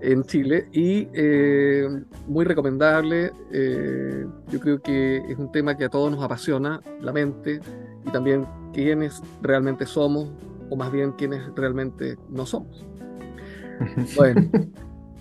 en 0.00 0.22
Chile 0.24 0.68
y 0.72 1.08
eh, 1.12 1.88
muy 2.26 2.44
recomendable. 2.44 3.32
Eh, 3.52 4.26
yo 4.50 4.60
creo 4.60 4.80
que 4.80 5.18
es 5.28 5.38
un 5.38 5.50
tema 5.50 5.76
que 5.76 5.84
a 5.84 5.88
todos 5.88 6.10
nos 6.10 6.22
apasiona, 6.22 6.80
la 7.00 7.12
mente 7.12 7.60
y 8.06 8.10
también 8.10 8.46
quiénes 8.72 9.22
realmente 9.42 9.86
somos 9.86 10.30
o 10.70 10.76
más 10.76 10.92
bien 10.92 11.12
quiénes 11.12 11.42
realmente 11.54 12.16
no 12.30 12.46
somos. 12.46 12.84
Bueno, 14.16 14.42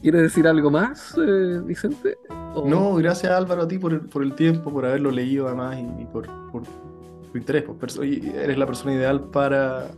¿quieres 0.02 0.24
decir 0.24 0.48
algo 0.48 0.72
más, 0.72 1.16
eh, 1.16 1.62
Vicente? 1.64 2.18
No, 2.66 2.96
gracias 2.96 3.32
Álvaro 3.32 3.64
a 3.64 3.68
ti 3.68 3.78
por 3.78 3.94
el, 3.94 4.02
por 4.02 4.24
el 4.24 4.34
tiempo, 4.34 4.72
por 4.72 4.84
haberlo 4.84 5.12
leído 5.12 5.46
además 5.46 5.78
y, 5.78 6.06
por, 6.06 6.28
por, 6.52 6.64
tu 6.64 7.38
interés. 7.38 7.66
Pues, 7.80 8.00
eres 8.00 8.58
la 8.58 8.66
persona 8.66 8.94
ideal 8.94 9.26
para 9.30 9.92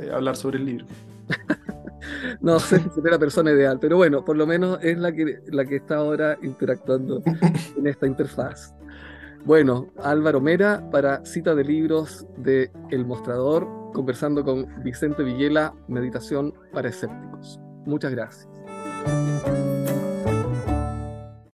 eh, 0.00 0.10
hablar 0.12 0.36
sobre 0.36 0.58
el 0.58 0.64
libro. 0.64 0.86
no 2.40 2.58
sé 2.58 2.80
si 2.80 2.90
seré 2.90 3.10
la 3.10 3.18
persona 3.18 3.50
ideal, 3.50 3.78
pero 3.80 3.96
bueno, 3.96 4.24
por 4.24 4.36
lo 4.36 4.46
menos 4.46 4.78
es 4.82 4.98
la 4.98 5.12
que, 5.12 5.40
la 5.48 5.64
que 5.64 5.76
está 5.76 5.96
ahora 5.96 6.38
interactuando 6.42 7.22
en 7.76 7.86
esta 7.86 8.06
interfaz. 8.06 8.74
Bueno, 9.44 9.88
Álvaro 10.02 10.40
Mera 10.40 10.88
para 10.90 11.24
cita 11.24 11.54
de 11.54 11.64
libros 11.64 12.26
de 12.36 12.70
El 12.90 13.06
Mostrador, 13.06 13.66
conversando 13.94 14.44
con 14.44 14.66
Vicente 14.82 15.22
Villela, 15.22 15.74
Meditación 15.86 16.52
para 16.72 16.88
Escépticos. 16.88 17.60
Muchas 17.86 18.12
gracias. 18.12 18.48